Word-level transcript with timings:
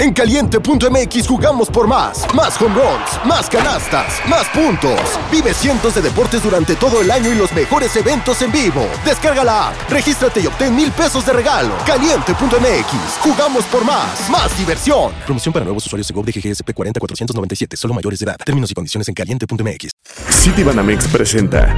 En 0.00 0.14
caliente.mx 0.14 1.28
jugamos 1.28 1.68
por 1.68 1.86
más. 1.86 2.24
Más 2.34 2.58
home 2.58 2.74
runs, 2.74 3.26
más 3.26 3.50
canastas, 3.50 4.14
más 4.26 4.48
puntos. 4.48 4.98
Vive 5.30 5.52
cientos 5.52 5.94
de 5.94 6.00
deportes 6.00 6.42
durante 6.42 6.74
todo 6.74 7.02
el 7.02 7.10
año 7.10 7.30
y 7.30 7.34
los 7.34 7.52
mejores 7.52 7.94
eventos 7.96 8.40
en 8.40 8.50
vivo. 8.50 8.88
Descarga 9.04 9.44
la 9.44 9.68
app, 9.68 9.90
regístrate 9.90 10.40
y 10.40 10.46
obtén 10.46 10.74
mil 10.74 10.90
pesos 10.90 11.26
de 11.26 11.34
regalo. 11.34 11.74
Caliente.mx, 11.84 13.18
jugamos 13.20 13.64
por 13.66 13.84
más. 13.84 14.30
Más 14.30 14.56
diversión. 14.56 15.12
Promoción 15.26 15.52
para 15.52 15.66
nuevos 15.66 15.84
usuarios 15.84 16.08
de 16.08 16.14
GOV 16.14 16.24
de 16.24 16.32
GGSP 16.32 16.72
40497, 16.72 17.76
solo 17.76 17.92
mayores 17.92 18.20
de 18.20 18.24
edad. 18.24 18.36
Términos 18.42 18.70
y 18.70 18.74
condiciones 18.74 19.06
en 19.06 19.12
caliente.mx. 19.14 19.90
Citibanamex 20.30 21.08
presenta 21.08 21.76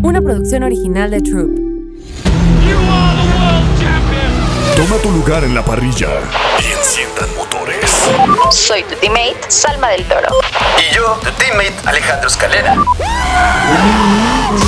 Una 0.00 0.22
producción 0.22 0.62
original 0.62 1.10
de 1.10 1.20
Troop. 1.22 1.72
Toma 4.76 4.96
tu 5.02 5.10
lugar 5.10 5.44
en 5.44 5.54
la 5.54 5.64
parrilla 5.64 6.08
y 6.60 6.72
enciendan. 6.72 7.31
Soy 8.50 8.82
tu 8.84 8.96
teammate, 8.96 9.38
Salma 9.48 9.88
del 9.88 10.04
Toro. 10.04 10.28
Y 10.78 10.94
yo, 10.94 11.18
tu 11.22 11.30
teammate 11.32 11.74
Alejandro 11.84 12.28
Escalera. 12.28 12.74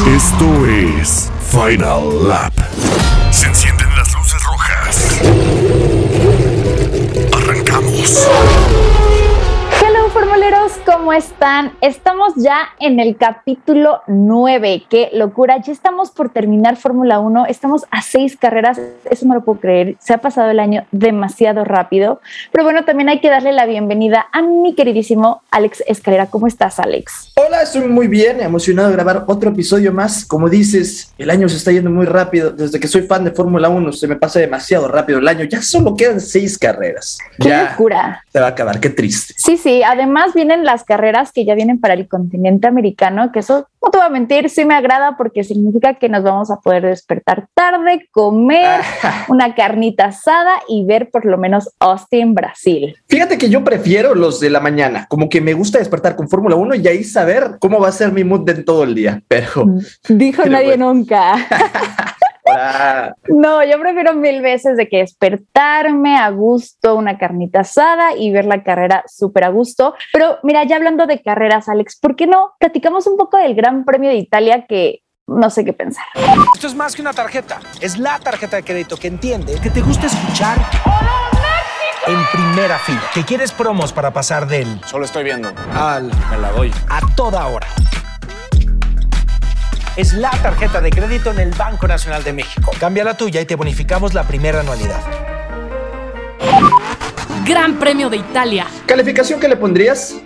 Esto 0.07 0.67
es 0.67 1.31
Final 1.51 2.29
Lap. 2.29 2.53
Se 3.31 3.49
están? 11.17 11.73
Estamos 11.81 12.35
ya 12.37 12.71
en 12.81 12.99
el 12.99 13.17
capítulo 13.17 14.03
9. 14.09 14.85
Qué 14.89 15.11
locura, 15.13 15.61
ya 15.63 15.73
estamos 15.73 16.11
por 16.11 16.31
terminar 16.31 16.77
Fórmula 16.77 17.21
1, 17.21 17.47
estamos 17.47 17.85
a 17.91 18.03
seis 18.03 18.37
carreras, 18.37 18.81
eso 19.09 19.27
no 19.27 19.35
lo 19.35 19.45
puedo 19.45 19.61
creer, 19.61 19.97
se 20.01 20.13
ha 20.13 20.19
pasado 20.19 20.51
el 20.51 20.59
año 20.59 20.85
demasiado 20.91 21.65
rápido, 21.65 22.21
pero 22.51 22.65
bueno, 22.65 22.85
también 22.85 23.09
hay 23.09 23.21
que 23.21 23.31
darle 23.31 23.53
la 23.53 23.67
bienvenida 23.67 24.27
a 24.33 24.43
mi 24.43 24.75
queridísimo 24.75 25.43
Alex 25.51 25.85
Escalera. 25.87 26.27
¿Cómo 26.27 26.49
estás, 26.49 26.81
Alex? 26.81 27.33
Hola, 27.37 27.63
estoy 27.63 27.83
muy 27.83 28.09
bien, 28.09 28.41
emocionado 28.41 28.89
de 28.89 28.95
grabar 28.95 29.25
otro 29.29 29.51
episodio 29.51 29.93
más. 29.93 30.25
Como 30.25 30.49
dices, 30.49 31.13
el 31.19 31.31
año 31.31 31.49
se 31.49 31.57
está 31.57 31.71
yendo 31.71 31.91
muy 31.91 32.07
rápido. 32.07 32.51
Desde 32.51 32.81
que 32.81 32.89
soy 32.89 33.03
fan 33.03 33.25
de 33.25 33.31
Fórmula 33.31 33.69
1, 33.69 33.93
se 33.93 34.09
me 34.09 34.17
pasa 34.17 34.41
demasiado 34.41 34.89
rápido 34.89 35.21
el 35.21 35.29
año. 35.29 35.45
Ya 35.45 35.63
solo 35.63 35.97
quedan 35.97 36.21
seis 36.21 36.59
carreras. 36.59 37.19
Qué 37.41 37.49
ya 37.49 37.71
locura. 37.71 38.25
se 38.33 38.41
va 38.41 38.47
a 38.47 38.51
acabar, 38.51 38.81
qué 38.81 38.91
triste. 38.91 39.35
Sí, 39.37 39.57
sí, 39.57 39.83
además 39.83 40.35
vienen 40.35 40.65
las 40.65 40.83
carreras 40.83 41.04
que 41.33 41.45
ya 41.45 41.55
vienen 41.55 41.81
para 41.81 41.95
el 41.95 42.09
continente 42.09 42.67
americano, 42.67 43.31
que 43.33 43.41
eso, 43.41 43.69
no 43.83 43.91
te 43.91 43.99
voy 43.99 44.07
a 44.07 44.11
mentir, 44.11 44.49
sí 44.49 44.65
me 44.65 44.75
agrada 44.75 45.17
porque 45.17 45.45
significa 45.45 45.95
que 45.95 46.09
nos 46.09 46.23
vamos 46.23 46.51
a 46.51 46.57
poder 46.57 46.85
despertar 46.85 47.49
tarde, 47.55 48.09
comer 48.11 48.81
una 49.29 49.55
carnita 49.55 50.07
asada 50.07 50.53
y 50.69 50.85
ver 50.85 51.11
por 51.11 51.25
lo 51.27 51.39
menos 51.39 51.71
Austin, 51.79 52.35
Brasil. 52.35 52.97
Fíjate 53.09 53.39
que 53.39 53.49
yo 53.49 53.63
prefiero 53.63 54.15
los 54.15 54.41
de 54.41 54.51
la 54.51 54.61
mañana, 54.61 55.07
como 55.09 55.29
que 55.29 55.41
me 55.41 55.55
gusta 55.55 55.79
despertar 55.79 56.17
con 56.17 56.29
Fórmula 56.29 56.57
1 56.57 56.77
y 56.77 56.89
ahí 56.89 57.05
saber 57.05 57.57
cómo 57.61 57.81
va 57.81 57.89
a 57.89 57.93
ser 57.93 58.13
mi 58.13 58.25
mood 58.25 58.45
de 58.45 58.63
todo 58.63 58.85
el 58.85 58.95
día. 58.95 59.23
Pero 59.29 59.67
Dijo 60.09 60.43
Pero 60.43 60.53
nadie 60.53 60.69
bueno. 60.69 60.95
nunca. 60.95 61.35
No, 63.29 63.65
yo 63.65 63.79
prefiero 63.81 64.15
mil 64.15 64.41
veces 64.43 64.77
de 64.77 64.89
que 64.89 64.99
despertarme 64.99 66.17
a 66.17 66.31
gusto, 66.31 66.95
una 66.95 67.19
carnita 67.19 67.61
asada 67.61 68.15
y 68.17 68.31
ver 68.31 68.45
la 68.45 68.63
carrera 68.63 69.03
súper 69.07 69.45
a 69.45 69.49
gusto. 69.49 69.95
Pero 70.13 70.39
mira, 70.43 70.65
ya 70.65 70.77
hablando 70.77 71.07
de 71.07 71.23
carreras, 71.23 71.69
Alex, 71.69 71.99
¿por 72.01 72.17
qué 72.17 72.27
no 72.27 72.53
platicamos 72.59 73.07
un 73.07 73.17
poco 73.17 73.37
del 73.37 73.55
Gran 73.55 73.85
Premio 73.85 74.11
de 74.11 74.17
Italia 74.17 74.67
que 74.67 75.01
no 75.27 75.49
sé 75.51 75.65
qué 75.65 75.73
pensar? 75.73 76.05
Esto 76.55 76.67
es 76.67 76.75
más 76.75 76.95
que 76.95 77.03
una 77.03 77.13
tarjeta. 77.13 77.61
Es 77.81 77.99
la 77.99 78.19
tarjeta 78.19 78.57
de 78.57 78.63
crédito 78.63 78.97
que 78.97 79.09
entiende 79.09 79.59
que 79.63 79.71
te 79.71 79.81
gusta 79.81 80.07
escuchar 80.07 80.59
en 82.07 82.19
primera 82.33 82.79
fila. 82.79 83.03
Que 83.15 83.25
quieres 83.25 83.53
promos 83.53 83.93
para 83.93 84.13
pasar 84.13 84.47
del 84.47 84.81
Solo 84.85 85.05
estoy 85.07 85.25
viendo. 85.25 85.51
al 85.75 86.11
Me 86.31 86.39
la 86.39 86.51
doy. 86.53 86.71
a 86.91 87.01
toda 87.17 87.47
hora. 87.47 87.67
Es 89.97 90.13
la 90.13 90.31
tarjeta 90.43 90.81
de 90.81 90.91
crédito 90.91 91.31
en 91.31 91.39
el 91.39 91.51
Banco 91.53 91.87
Nacional 91.87 92.25
de 92.25 92.33
México. 92.33 92.73
Cambia 92.81 93.05
la 93.05 93.17
tuya 93.17 93.41
y 93.41 93.45
te 93.45 93.55
bonificamos 93.55 94.13
la 94.13 94.25
primera 94.25 94.59
anualidad. 94.59 95.01
Gran 97.47 97.79
Premio 97.79 98.11
de 98.11 98.17
Italia. 98.17 98.67
¿calificación 98.87 99.39
que 99.39 99.47
le 99.47 99.57
pondrías? 99.57 100.17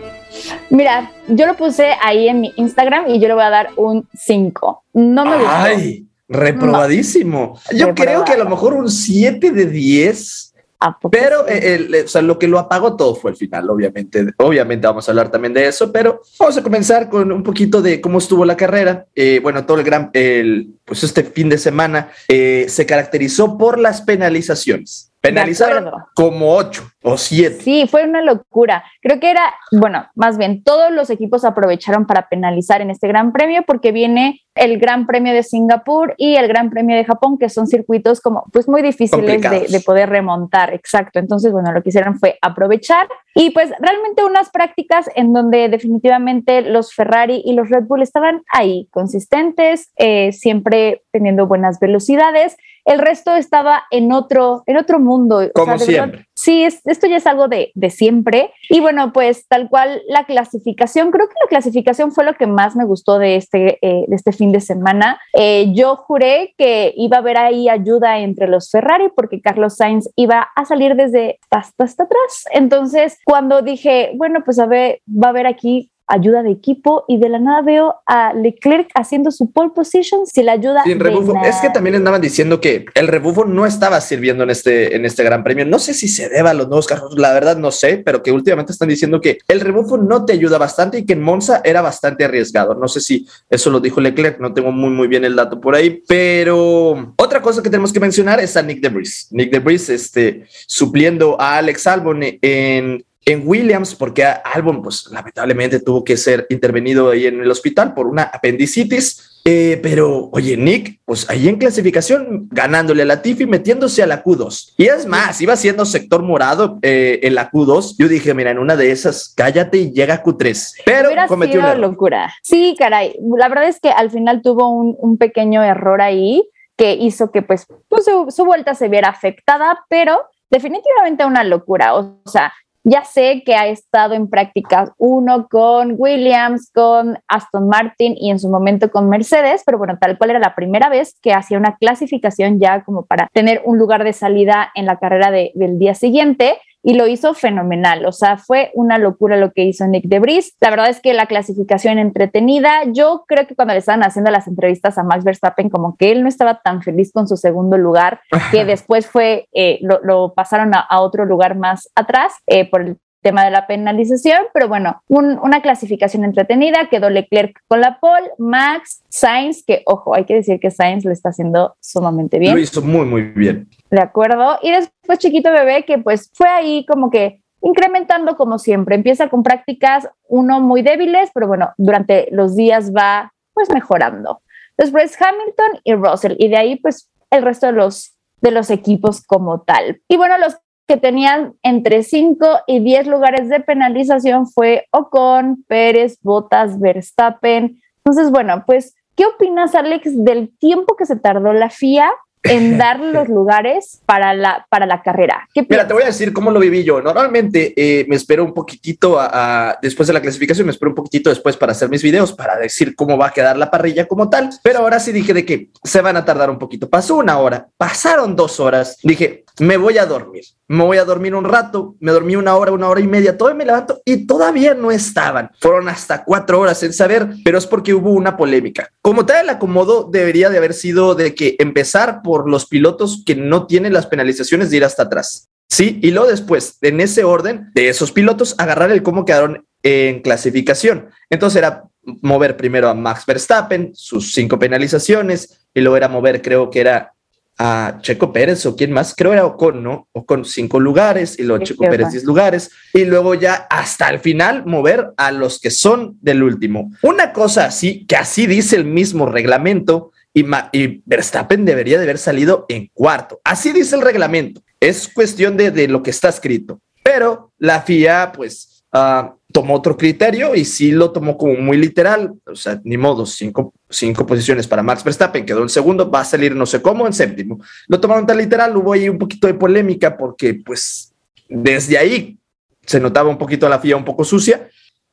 Mira, 0.71 1.11
yo 1.27 1.47
lo 1.47 1.55
puse 1.55 1.93
ahí 2.03 2.29
en 2.29 2.41
mi 2.41 2.55
Instagram 2.57 3.11
y 3.11 3.21
yo 3.21 3.29
le 3.29 3.35
voy 3.35 3.43
a 3.43 3.51
dar 3.51 3.69
un 3.77 4.09
5. 4.15 4.85
No 4.95 5.27
me 5.27 5.37
gustó. 5.37 5.51
Ay, 5.51 6.07
reprobadísimo. 6.29 7.59
Yo 7.75 7.95
creo 7.95 8.25
que 8.25 8.33
a 8.33 8.39
lo 8.39 8.49
mejor 8.49 8.73
un 8.73 8.91
7 8.91 9.51
de 9.51 9.67
10. 9.67 10.48
¿A 10.81 10.97
poco 10.99 11.11
Pero 11.11 11.47
eh, 11.49 11.75
el- 11.75 12.05
o 12.05 12.09
sea, 12.09 12.23
lo 12.23 12.39
que 12.39 12.47
lo 12.47 12.59
apagó 12.59 12.95
todo 12.97 13.15
fue 13.17 13.33
el 13.33 13.37
final, 13.37 13.69
obviamente. 13.69 14.25
Obviamente 14.37 14.87
vamos 14.87 15.09
a 15.09 15.13
hablar 15.13 15.29
también 15.31 15.53
de 15.53 15.67
eso, 15.67 15.91
pero 15.91 16.23
vamos 16.39 16.57
a 16.57 16.63
comenzar 16.63 17.09
con 17.09 17.33
un 17.33 17.43
poquito 17.43 17.83
de 17.83 18.01
cómo 18.01 18.19
estuvo 18.19 18.45
la 18.45 18.57
carrera. 18.57 19.07
Eh, 19.15 19.41
bueno, 19.43 19.67
todo 19.67 19.79
el 19.79 19.85
gran, 19.85 20.11
el, 20.13 20.75
pues 20.85 21.03
este 21.03 21.25
fin 21.25 21.49
de 21.49 21.59
semana 21.59 22.11
eh, 22.29 22.67
se 22.69 22.87
caracterizó 22.87 23.59
por 23.59 23.79
las 23.79 24.03
penalizaciones. 24.03 25.11
Penalizaron 25.21 25.91
como 26.15 26.55
8 26.55 26.83
o 27.03 27.17
7. 27.17 27.59
Sí, 27.61 27.87
fue 27.91 28.05
una 28.05 28.23
locura. 28.23 28.85
Creo 29.03 29.19
que 29.19 29.31
era, 29.31 29.53
bueno, 29.73 30.07
más 30.15 30.39
bien 30.39 30.63
todos 30.63 30.93
los 30.93 31.11
equipos 31.11 31.45
aprovecharon 31.45 32.07
para 32.07 32.29
penalizar 32.29 32.81
en 32.81 32.91
este 32.91 33.09
Gran 33.09 33.33
Premio 33.33 33.63
porque 33.67 33.91
viene 33.91 34.43
el 34.55 34.79
Gran 34.79 35.07
Premio 35.07 35.33
de 35.33 35.43
Singapur 35.43 36.15
y 36.17 36.37
el 36.37 36.47
Gran 36.49 36.71
Premio 36.71 36.97
de 36.97 37.05
Japón, 37.05 37.39
que 37.39 37.49
son 37.49 37.67
circuitos 37.67 38.21
como 38.21 38.45
pues 38.53 38.69
muy 38.69 38.83
difíciles 38.83 39.43
de, 39.43 39.67
de 39.69 39.81
poder 39.81 40.09
remontar. 40.09 40.73
Exacto. 40.73 41.19
Entonces, 41.19 41.53
bueno, 41.53 41.73
lo 41.73 41.83
que 41.83 41.89
hicieron 41.89 42.19
fue 42.19 42.39
aprovechar 42.41 43.09
y 43.35 43.51
pues 43.51 43.71
realmente 43.79 44.25
unas 44.25 44.51
prácticas 44.51 45.09
en 45.15 45.33
donde 45.33 45.69
definitivamente 45.69 46.63
los 46.63 46.93
Ferrari 46.93 47.43
y 47.45 47.53
los 47.53 47.71
Red 47.71 47.85
Bull 47.85 48.03
estaban 48.03 48.43
ahí, 48.53 48.89
consistentes, 48.91 49.93
eh, 49.97 50.33
siempre 50.33 51.03
teniendo 51.13 51.47
buenas 51.47 51.79
velocidades. 51.79 52.57
El 52.89 52.99
resto 52.99 53.35
estaba 53.37 53.83
en 53.91 54.13
otro, 54.13 54.63
en 54.67 54.77
otro 54.77 54.99
mundo. 54.99 55.37
O 55.37 55.41
sea, 55.43 55.51
Como 55.53 55.73
verdad, 55.73 55.85
siempre. 55.87 56.27
Sí, 56.35 56.63
es- 56.65 56.81
esto 56.87 57.07
ya 57.07 57.17
es 57.17 57.27
algo 57.27 57.49
de, 57.49 57.71
de 57.75 57.91
siempre. 57.91 58.53
Y 58.71 58.81
bueno, 58.81 59.13
pues 59.13 59.47
tal 59.49 59.69
cual 59.69 60.03
la 60.09 60.25
clasificación, 60.25 61.11
creo 61.11 61.29
que 61.29 61.35
la 61.45 61.49
clasificación 61.49 62.13
fue 62.13 62.25
lo 62.25 62.35
que 62.35 62.47
más 62.47 62.77
me 62.77 62.85
gustó 62.85 63.19
de 63.19 63.37
este, 63.37 63.79
eh, 63.83 64.05
de 64.07 64.17
este 64.17 64.33
fin 64.33 64.53
de 64.53 64.61
semana. 64.61 65.21
Eh, 65.35 65.73
yo 65.75 65.97
juré 65.97 66.55
que 66.57 66.93
iba 66.97 67.19
a 67.19 67.21
haber 67.21 67.37
ahí 67.39 67.69
ayuda 67.69 68.19
entre 68.19 68.49
los 68.49 68.71
Ferrari 68.71 69.11
porque 69.15 69.41
Carlos 69.41 69.77
Sainz 69.77 70.09
iba 70.17 70.49
a 70.57 70.65
salir 70.65 70.95
desde 70.97 71.39
hasta, 71.51 71.85
hasta 71.85 72.05
atrás. 72.05 72.45
Entonces, 72.53 73.19
cuando 73.25 73.63
dije, 73.63 74.13
bueno, 74.17 74.41
pues 74.45 74.59
a 74.59 74.67
ver, 74.67 75.01
va 75.09 75.29
a 75.29 75.31
haber 75.31 75.47
aquí 75.47 75.91
ayuda 76.09 76.43
de 76.43 76.51
equipo 76.51 77.05
y 77.07 77.19
de 77.19 77.29
la 77.29 77.39
nada 77.39 77.63
veo 77.63 77.97
a 78.07 78.33
Leclerc 78.33 78.91
haciendo 78.95 79.31
su 79.31 79.53
pole 79.53 79.71
position 79.75 80.27
sin 80.27 80.47
la 80.47 80.53
ayuda 80.53 80.83
Sin 80.85 80.99
de. 80.99 81.09
Es 81.45 81.57
que 81.57 81.71
también 81.71 81.97
andaban 81.97 82.21
diciendo 82.21 82.61
que 82.61 82.87
el 82.95 83.09
rebufo 83.09 83.45
no 83.45 83.67
estaba 83.67 84.01
sirviendo 84.01 84.45
en 84.45 84.51
este, 84.51 84.97
en 84.97 85.05
este 85.05 85.23
gran 85.23 85.45
premio. 85.45 85.67
No 85.67 85.79
sé 85.79 85.95
si 85.95 86.09
se 86.09 86.29
deba 86.29 86.51
a 86.51 86.55
los 86.55 86.69
nuevos 86.69 86.87
carros, 86.87 87.19
la 87.19 87.33
verdad 87.33 87.57
no 87.57 87.71
sé, 87.71 87.99
pero 87.99 88.23
que 88.23 88.33
últimamente 88.33 88.73
están 88.73 88.89
diciendo 88.89 89.21
que 89.21 89.39
el 89.49 89.61
rebufo 89.61 89.99
no 89.99 90.25
te 90.25 90.33
ayuda 90.33 90.59
bastante 90.59 90.99
y 90.99 91.07
que 91.07 91.13
en 91.13 91.23
Monza 91.23 91.61
era 91.65 91.83
bastante 91.83 92.25
arriesgado. 92.25 92.75
No 92.75 92.89
sé 92.89 93.01
si 93.01 93.27
eso 93.51 93.71
lo 93.71 93.81
dijo 93.81 94.01
Leclerc, 94.01 94.41
no 94.41 94.55
tengo 94.55 94.73
muy, 94.73 94.91
muy 94.91 95.09
bien 95.09 95.25
el 95.25 95.37
dato 95.37 95.61
por 95.61 95.75
ahí, 95.75 96.03
pero 96.07 97.15
otra 97.17 97.43
cosa 97.43 97.63
que 97.63 97.71
tenemos 97.71 97.93
que 97.93 98.01
mencionar 98.01 98.41
es 98.41 98.57
a 98.57 98.63
Nick 98.63 98.81
DeBris. 98.81 99.29
Nick 99.31 99.51
DeBris, 99.51 99.91
este, 99.91 100.47
supliendo 100.67 101.41
a 101.41 101.59
Alex 101.59 101.87
Albon 101.87 102.21
en 102.23 103.05
en 103.29 103.43
Williams, 103.45 103.95
porque 103.95 104.25
Albon, 104.25 104.81
pues 104.83 105.07
lamentablemente 105.11 105.81
tuvo 105.81 106.03
que 106.03 106.17
ser 106.17 106.47
intervenido 106.49 107.11
ahí 107.11 107.27
en 107.27 107.41
el 107.41 107.51
hospital 107.51 107.93
por 107.93 108.07
una 108.07 108.23
apendicitis. 108.23 109.41
Eh, 109.45 109.79
pero, 109.83 110.31
oye, 110.33 110.57
Nick, 110.57 111.01
pues 111.05 111.29
ahí 111.29 111.47
en 111.47 111.57
clasificación, 111.57 112.49
ganándole 112.51 113.03
a 113.03 113.07
la 113.07 113.21
Tiffy, 113.21 113.47
metiéndose 113.47 114.03
a 114.03 114.07
la 114.07 114.25
Q2. 114.25 114.75
Y 114.79 114.87
es 114.87 115.07
más, 115.07 115.41
iba 115.43 115.57
siendo 115.57 115.85
sector 115.85 116.23
morado 116.23 116.79
eh, 116.83 117.21
en 117.23 117.35
la 117.35 117.51
Q2. 117.51 117.97
Yo 117.99 118.09
dije, 118.09 118.33
mira, 118.33 118.51
en 118.51 118.59
una 118.59 118.77
de 118.77 118.91
esas, 118.93 119.33
cállate 119.37 119.77
y 119.77 119.93
llega 119.93 120.15
a 120.15 120.23
Q3. 120.23 120.83
Pero 120.87 121.09
Hubiera 121.09 121.27
cometió 121.27 121.61
un 121.61 121.67
sido 121.67 121.73
error. 121.73 121.91
locura. 121.91 122.35
Sí, 122.43 122.75
caray. 122.79 123.15
La 123.39 123.49
verdad 123.49 123.69
es 123.69 123.79
que 123.79 123.91
al 123.91 124.11
final 124.11 124.41
tuvo 124.43 124.71
un, 124.71 124.97
un 124.99 125.19
pequeño 125.19 125.63
error 125.63 126.01
ahí 126.01 126.49
que 126.77 126.95
hizo 126.95 127.31
que 127.31 127.43
pues, 127.43 127.67
pues, 127.89 128.07
su, 128.07 128.27
su 128.31 128.45
vuelta 128.47 128.75
se 128.75 128.89
viera 128.89 129.09
afectada, 129.09 129.85
pero 129.91 130.19
definitivamente 130.51 131.27
una 131.27 131.45
locura. 131.45 131.95
O 131.95 132.23
sea, 132.27 132.53
ya 132.89 133.05
sé 133.05 133.43
que 133.45 133.55
ha 133.55 133.67
estado 133.67 134.15
en 134.15 134.29
prácticas 134.29 134.91
uno 134.99 135.49
con 135.49 135.95
Williams, 135.97 136.71
con 136.75 137.19
Aston 137.29 137.69
Martin 137.69 138.15
y 138.17 138.31
en 138.31 138.39
su 138.39 138.49
momento 138.49 138.91
con 138.91 139.09
Mercedes, 139.09 139.63
pero 139.65 139.79
bueno, 139.79 139.97
tal 140.01 140.19
cual 140.19 140.31
era 140.31 140.39
la 140.39 140.55
primera 140.55 140.89
vez 140.89 141.19
que 141.23 141.33
hacía 141.33 141.59
una 141.59 141.77
clasificación 141.77 142.59
ya 142.59 142.83
como 142.85 143.07
para 143.07 143.29
tener 143.33 143.63
un 143.65 143.79
lugar 143.79 144.05
de 144.05 144.13
salida 144.13 144.71
en 144.75 144.87
la 144.87 144.99
carrera 144.99 145.31
de- 145.31 145.53
del 145.55 145.79
día 145.79 145.95
siguiente. 145.95 146.59
Y 146.83 146.95
lo 146.95 147.07
hizo 147.07 147.35
fenomenal. 147.35 148.07
O 148.07 148.13
sea, 148.13 148.37
fue 148.37 148.71
una 148.75 148.99
locura 148.99 149.37
lo 149.37 149.53
que 149.53 149.65
hizo 149.65 149.87
Nick 149.87 150.05
Debris. 150.07 150.55
La 150.61 150.71
verdad 150.71 150.89
es 150.89 151.01
que 151.01 151.13
la 151.13 151.27
clasificación 151.27 151.99
entretenida, 151.99 152.83
yo 152.87 153.25
creo 153.27 153.47
que 153.47 153.55
cuando 153.55 153.75
le 153.75 153.81
estaban 153.81 154.03
haciendo 154.03 154.31
las 154.31 154.47
entrevistas 154.47 154.99
a 154.99 155.03
Max 155.03 155.25
Verstappen, 155.25 155.71
como 155.71 155.97
que 155.97 156.13
él 156.13 156.23
no 156.23 156.29
estaba 156.29 156.61
tan 156.61 156.83
feliz 156.83 157.13
con 157.13 157.29
su 157.29 157.37
segundo 157.37 157.79
lugar, 157.79 158.21
que 158.51 158.65
después 158.65 159.07
fue, 159.07 159.49
eh, 159.53 159.81
lo, 159.83 160.35
pasaron 160.35 160.73
a, 160.75 160.87
otro 161.01 161.25
lugar 161.25 161.57
más 161.57 161.91
atrás 161.95 162.33
eh, 162.47 162.69
por 162.69 162.83
el 162.83 162.99
tema 163.23 163.45
de 163.45 163.51
la 163.51 163.67
penalización, 163.67 164.39
pero 164.55 164.69
bueno, 164.69 165.03
una 165.09 165.61
clasificación 165.61 166.25
entretenida, 166.25 166.89
quedó 166.91 167.11
Leclerc 167.11 167.59
con 167.67 167.81
la 167.81 167.99
pole, 167.99 168.31
Max, 168.39 169.03
Sainz, 169.09 169.65
que 169.65 169.83
ojo, 169.87 170.15
hay 170.15 170.25
que 170.25 170.35
decir 170.35 170.61
que 170.61 170.71
Sainz 170.71 171.05
lo 171.05 171.13
está 171.13 171.31
haciendo 171.31 171.77
sumamente 171.81 172.39
bien. 172.39 172.55
Lo 172.55 172.61
hizo 172.61 172.83
muy, 172.83 173.07
muy 173.07 173.23
bien. 173.23 173.69
De 173.91 174.01
acuerdo. 174.01 174.59
Y 174.63 174.71
después 174.71 175.19
Chiquito 175.19 175.51
Bebé, 175.51 175.85
que 175.85 175.99
pues 175.99 176.31
fue 176.33 176.49
ahí 176.49 176.87
como 176.87 177.11
que 177.11 177.43
incrementando 177.61 178.37
como 178.37 178.59
siempre. 178.59 178.95
Empieza 178.95 179.29
con 179.29 179.43
prácticas, 179.43 180.09
uno 180.29 180.61
muy 180.61 180.83
débiles, 180.83 181.31
pero 181.35 181.49
bueno, 181.49 181.73
durante 181.77 182.29
los 182.31 182.57
días 182.57 182.93
va 182.95 183.33
pues 183.53 183.71
mejorando. 183.71 184.43
Después 184.77 185.17
Hamilton 185.21 185.81
y 185.83 185.95
Russell, 185.95 186.37
y 186.39 186.49
de 186.49 186.57
ahí 186.57 186.77
pues 186.77 187.11
el 187.31 187.43
resto 187.43 187.67
de 187.67 187.73
los, 187.73 188.17
de 188.41 188.53
los 188.53 188.71
equipos 188.71 189.25
como 189.27 189.63
tal. 189.63 190.01
Y 190.09 190.17
bueno, 190.17 190.39
los 190.39 190.57
que 190.89 190.97
tenían 190.97 191.55
entre 191.63 192.03
5 192.03 192.61
y 192.67 192.81
10 192.81 193.07
lugares 193.09 193.51
de 193.51 193.61
penalización 193.61 194.49
fue 194.49 194.87
Ocon, 194.91 195.63
Pérez, 195.69 196.19
Botas, 196.23 196.81
Verstappen. 196.81 197.79
Entonces, 197.99 198.31
bueno, 198.31 198.65
pues, 198.67 198.97
¿qué 199.15 199.27
opinas, 199.27 199.75
Alex, 199.75 200.25
del 200.25 200.51
tiempo 200.59 200.97
que 200.97 201.05
se 201.05 201.17
tardó 201.17 201.53
la 201.53 201.69
FIA 201.69 202.11
en 202.43 202.79
dar 202.79 203.01
los 203.01 203.29
lugares 203.29 204.01
para 204.07 204.35
la, 204.35 204.67
para 204.71 204.87
la 204.87 205.03
carrera. 205.03 205.49
Mira, 205.69 205.87
te 205.87 205.95
voy 205.95 206.03
a 206.03 206.07
decir 206.07 206.33
cómo 206.33 206.51
lo 206.51 206.61
viví 206.61 206.85
yo. 206.85 207.01
Normalmente 207.01 207.75
eh, 207.77 208.07
me 208.09 208.17
espero 208.17 208.45
un 208.45 208.55
poquitito 208.55 209.19
a, 209.19 209.79
después 209.83 210.07
de 210.07 210.15
la 210.15 210.23
clasificación, 210.23 210.67
me 210.67 210.73
espero 210.73 210.91
un 210.91 210.95
poquitito 210.95 211.31
después 211.31 211.57
para 211.57 211.73
hacer 211.73 211.89
mis 211.89 212.03
videos, 212.03 212.33
para 212.33 212.57
decir 212.57 212.95
cómo 212.95 213.17
va 213.19 213.29
a 213.29 213.33
quedar 213.33 213.57
la 213.57 213.71
parrilla 213.71 214.07
como 214.07 214.29
tal. 214.31 214.51
Pero 214.63 214.81
ahora 214.81 215.01
sí 215.01 215.13
dije 215.13 215.35
de 215.35 215.45
que 215.45 215.71
se 215.83 216.01
van 216.01 216.17
a 216.17 216.25
tardar 216.25 216.51
un 216.51 216.59
poquito. 216.59 216.89
Pasó 216.89 217.17
una 217.17 217.39
hora, 217.39 217.69
pasaron 217.77 218.37
dos 218.37 218.61
horas. 218.61 218.99
Dije, 219.03 219.45
me 219.61 219.77
voy 219.77 219.99
a 219.99 220.07
dormir. 220.07 220.45
Me 220.69 220.85
voy 220.85 220.99
a 220.99 221.05
dormir 221.05 221.35
un 221.35 221.45
rato. 221.45 221.97
Me 222.01 222.13
dormí 222.13 222.37
una 222.37 222.57
hora, 222.57 222.73
una 222.73 222.89
hora 222.89 223.01
y 223.01 223.07
media. 223.07 223.37
Todavía 223.37 223.59
me 223.59 223.65
levanto 223.65 224.01
y 224.05 224.27
todavía 224.27 224.75
no 224.75 224.91
estaban. 224.91 225.51
Fueron 225.61 225.89
hasta 225.89 226.25
cuatro 226.25 226.61
horas 226.61 226.83
en 226.83 226.93
saber, 226.93 227.29
pero 227.45 227.59
es 227.59 227.67
porque 227.67 227.95
hubo 227.95 228.13
una 228.13 228.37
polémica. 228.37 228.91
Como 229.03 229.27
tal, 229.27 229.45
el 229.45 229.51
acomodo 229.51 230.09
debería 230.11 230.51
de 230.51 230.59
haber 230.59 230.75
sido 230.75 231.15
de 231.15 231.35
que 231.35 231.57
empezar 231.59 232.23
por 232.23 232.49
los 232.49 232.67
pilotos 232.67 233.23
que 233.25 233.35
no 233.35 233.67
tienen 233.67 233.93
las 233.93 234.07
penalizaciones 234.07 234.71
de 234.71 234.79
ir 234.79 234.85
hasta 234.85 235.05
atrás. 235.05 235.49
Sí, 235.69 236.01
y 236.03 236.11
luego 236.11 236.29
después, 236.29 236.79
en 236.81 237.01
ese 237.01 237.25
orden 237.25 237.71
de 237.75 237.89
esos 237.89 238.11
pilotos, 238.11 238.55
agarrar 238.59 238.91
el 238.91 239.03
cómo 239.03 239.25
quedaron 239.25 239.67
en 239.83 240.23
clasificación. 240.23 241.11
Entonces 241.31 241.59
era 241.59 241.85
mover 242.23 242.57
primero 242.57 242.89
a 242.89 242.95
Max 242.95 243.25
Verstappen, 243.27 243.93
sus 243.95 244.33
cinco 244.33 244.59
penalizaciones, 244.59 245.67
y 245.75 245.81
luego 245.81 245.97
era 245.97 246.09
mover, 246.09 246.41
creo 246.41 246.71
que 246.71 246.81
era 246.81 247.15
a 247.59 247.99
Checo 248.01 248.33
Pérez 248.33 248.65
o 248.67 248.77
quién 248.77 248.93
más, 248.93 249.15
creo 249.17 249.33
era 249.33 249.45
Ocon, 249.45 249.83
¿no? 249.83 250.09
Ocon 250.13 250.45
cinco 250.45 250.79
lugares 250.79 251.39
y 251.39 251.43
luego 251.43 251.65
Checo 251.65 251.85
Pérez 251.85 252.13
diez 252.13 252.25
lugares 252.25 252.71
y 252.95 253.05
luego 253.05 253.35
ya 253.35 253.67
hasta 253.69 254.09
el 254.09 254.21
final 254.21 254.65
mover 254.65 255.11
a 255.17 255.33
los 255.33 255.59
que 255.61 255.71
son 255.71 256.17
del 256.21 256.43
último. 256.43 256.93
Una 257.03 257.33
cosa 257.33 257.65
así, 257.65 258.07
que 258.07 258.17
así 258.17 258.47
dice 258.47 258.77
el 258.77 258.85
mismo 258.85 259.27
reglamento 259.27 260.13
y, 260.33 260.47
y 260.73 261.03
Verstappen 261.05 261.65
debería 261.65 261.99
de 261.99 262.05
haber 262.05 262.19
salido 262.19 262.65
en 262.69 262.91
cuarto. 262.95 263.41
Así 263.43 263.73
dice 263.73 263.97
el 263.97 264.03
reglamento. 264.03 264.61
Es 264.79 265.09
cuestión 265.09 265.57
de, 265.57 265.73
de 265.73 265.89
lo 265.89 266.03
que 266.03 266.11
está 266.11 266.29
escrito. 266.29 266.81
Pero 267.03 267.53
la 267.59 267.81
FIA, 267.81 268.31
pues, 268.33 268.85
uh, 268.93 269.38
tomó 269.53 269.75
otro 269.75 269.97
criterio 269.97 270.55
y 270.55 270.65
sí 270.65 270.91
lo 270.91 271.11
tomó 271.11 271.37
como 271.37 271.55
muy 271.55 271.77
literal. 271.77 272.35
O 272.47 272.55
sea, 272.55 272.81
ni 272.85 272.97
modo, 272.97 273.27
cinco, 273.27 273.73
cinco 273.89 274.27
posiciones 274.27 274.67
para 274.67 274.83
Max 274.83 275.03
Verstappen, 275.03 275.47
quedó 275.47 275.63
en 275.63 275.69
segundo, 275.69 276.11
va 276.11 276.21
a 276.21 276.25
salir 276.25 276.55
no 276.55 276.67
sé 276.67 276.83
cómo 276.83 277.07
en 277.07 277.13
séptimo. 277.13 277.61
Lo 277.87 278.01
tomaron 278.01 278.27
tan 278.27 278.39
literal, 278.39 278.77
hubo 278.77 278.93
ahí 278.93 279.09
un 279.09 279.19
poquito 279.19 279.47
de 279.47 279.55
polémica 279.55 280.17
porque 280.17 280.55
pues 280.55 281.15
desde 281.49 281.97
ahí 281.97 282.39
se 282.85 283.01
notaba 283.01 283.29
un 283.29 283.39
poquito 283.39 283.69
la 283.69 283.79
FIA 283.79 283.97
un 283.97 284.05
poco 284.05 284.25
sucia 284.25 284.69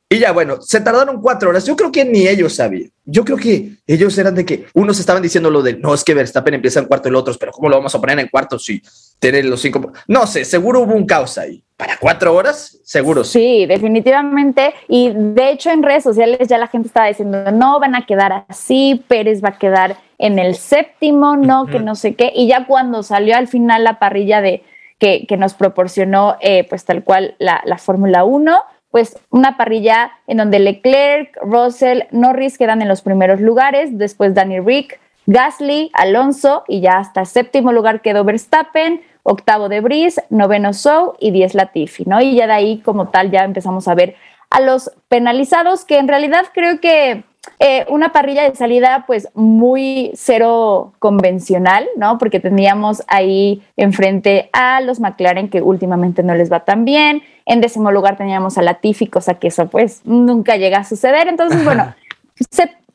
y 0.08 0.20
ya, 0.20 0.30
bueno, 0.30 0.62
se 0.62 0.80
tardaron 0.80 1.20
cuatro 1.20 1.50
horas. 1.50 1.66
Yo 1.66 1.74
creo 1.74 1.90
que 1.90 2.04
ni 2.04 2.28
ellos 2.28 2.54
sabían. 2.54 2.92
Yo 3.04 3.24
creo 3.24 3.36
que 3.36 3.72
ellos 3.88 4.16
eran 4.18 4.36
de 4.36 4.44
que 4.44 4.66
unos 4.72 5.00
estaban 5.00 5.20
diciendo 5.20 5.50
lo 5.50 5.62
de 5.62 5.76
no 5.78 5.94
es 5.94 6.04
que 6.04 6.14
Verstappen 6.14 6.54
empieza 6.54 6.78
en 6.78 6.86
cuarto 6.86 7.08
y 7.08 7.10
el 7.10 7.16
otro, 7.16 7.34
pero 7.40 7.50
¿cómo 7.50 7.68
lo 7.68 7.76
vamos 7.76 7.92
a 7.92 8.00
poner 8.00 8.20
en 8.20 8.28
cuarto 8.28 8.56
si 8.56 8.80
tiene 9.18 9.42
los 9.42 9.60
cinco? 9.60 9.92
No 10.06 10.28
sé, 10.28 10.44
seguro 10.44 10.82
hubo 10.82 10.94
un 10.94 11.06
caos 11.06 11.38
ahí. 11.38 11.60
¿Para 11.76 11.98
cuatro 11.98 12.34
horas? 12.34 12.78
Seguro 12.84 13.24
sí. 13.24 13.32
Sí, 13.32 13.66
definitivamente. 13.66 14.74
Y 14.86 15.10
de 15.12 15.50
hecho, 15.50 15.70
en 15.70 15.82
redes 15.82 16.04
sociales 16.04 16.46
ya 16.46 16.56
la 16.56 16.68
gente 16.68 16.86
estaba 16.86 17.08
diciendo 17.08 17.50
no 17.50 17.80
van 17.80 17.96
a 17.96 18.06
quedar 18.06 18.44
así, 18.48 19.04
Pérez 19.08 19.42
va 19.42 19.50
a 19.50 19.58
quedar 19.58 19.96
en 20.18 20.38
el 20.38 20.54
séptimo, 20.54 21.36
no, 21.36 21.66
que 21.66 21.80
no 21.80 21.96
sé 21.96 22.14
qué. 22.14 22.32
Y 22.32 22.46
ya 22.46 22.66
cuando 22.66 23.02
salió 23.02 23.36
al 23.36 23.48
final 23.48 23.82
la 23.82 23.98
parrilla 23.98 24.40
de 24.40 24.62
que, 24.98 25.26
nos 25.36 25.54
proporcionó, 25.54 26.36
eh, 26.40 26.64
pues 26.68 26.84
tal 26.84 27.02
cual 27.02 27.34
la, 27.38 27.60
la 27.66 27.76
Fórmula 27.76 28.24
1 28.24 28.62
pues 28.90 29.18
una 29.30 29.56
parrilla 29.56 30.12
en 30.26 30.38
donde 30.38 30.58
Leclerc, 30.58 31.36
Russell, 31.42 32.02
Norris 32.10 32.58
quedan 32.58 32.82
en 32.82 32.88
los 32.88 33.02
primeros 33.02 33.40
lugares, 33.40 33.98
después 33.98 34.34
Danny 34.34 34.60
Rick, 34.60 35.00
Gasly, 35.26 35.90
Alonso 35.92 36.64
y 36.68 36.80
ya 36.80 36.98
hasta 36.98 37.24
séptimo 37.24 37.72
lugar 37.72 38.00
quedó 38.00 38.24
Verstappen, 38.24 39.02
octavo 39.22 39.68
de 39.68 39.80
Brice, 39.80 40.22
noveno 40.30 40.72
Sou 40.72 41.14
y 41.18 41.32
diez 41.32 41.54
Latifi, 41.54 42.04
¿no? 42.04 42.20
Y 42.20 42.36
ya 42.36 42.46
de 42.46 42.52
ahí 42.52 42.78
como 42.78 43.08
tal 43.08 43.30
ya 43.30 43.44
empezamos 43.44 43.88
a 43.88 43.94
ver 43.94 44.14
a 44.50 44.60
los 44.60 44.92
penalizados 45.08 45.84
que 45.84 45.98
en 45.98 46.06
realidad 46.06 46.46
creo 46.54 46.80
que 46.80 47.24
eh, 47.58 47.86
una 47.88 48.12
parrilla 48.12 48.48
de 48.48 48.54
salida 48.54 49.04
pues 49.06 49.28
muy 49.34 50.12
cero 50.14 50.92
convencional, 50.98 51.86
¿no? 51.96 52.18
Porque 52.18 52.40
teníamos 52.40 53.02
ahí 53.08 53.62
enfrente 53.76 54.50
a 54.52 54.80
los 54.80 55.00
McLaren 55.00 55.48
que 55.48 55.62
últimamente 55.62 56.22
no 56.22 56.34
les 56.34 56.52
va 56.52 56.64
tan 56.64 56.84
bien. 56.84 57.22
En 57.46 57.60
décimo 57.60 57.92
lugar 57.92 58.16
teníamos 58.16 58.58
a 58.58 58.62
Latifi, 58.62 59.06
cosa 59.06 59.34
que 59.34 59.48
eso 59.48 59.68
pues 59.68 60.02
nunca 60.04 60.56
llega 60.56 60.78
a 60.78 60.84
suceder. 60.84 61.28
Entonces, 61.28 61.64
bueno, 61.64 61.94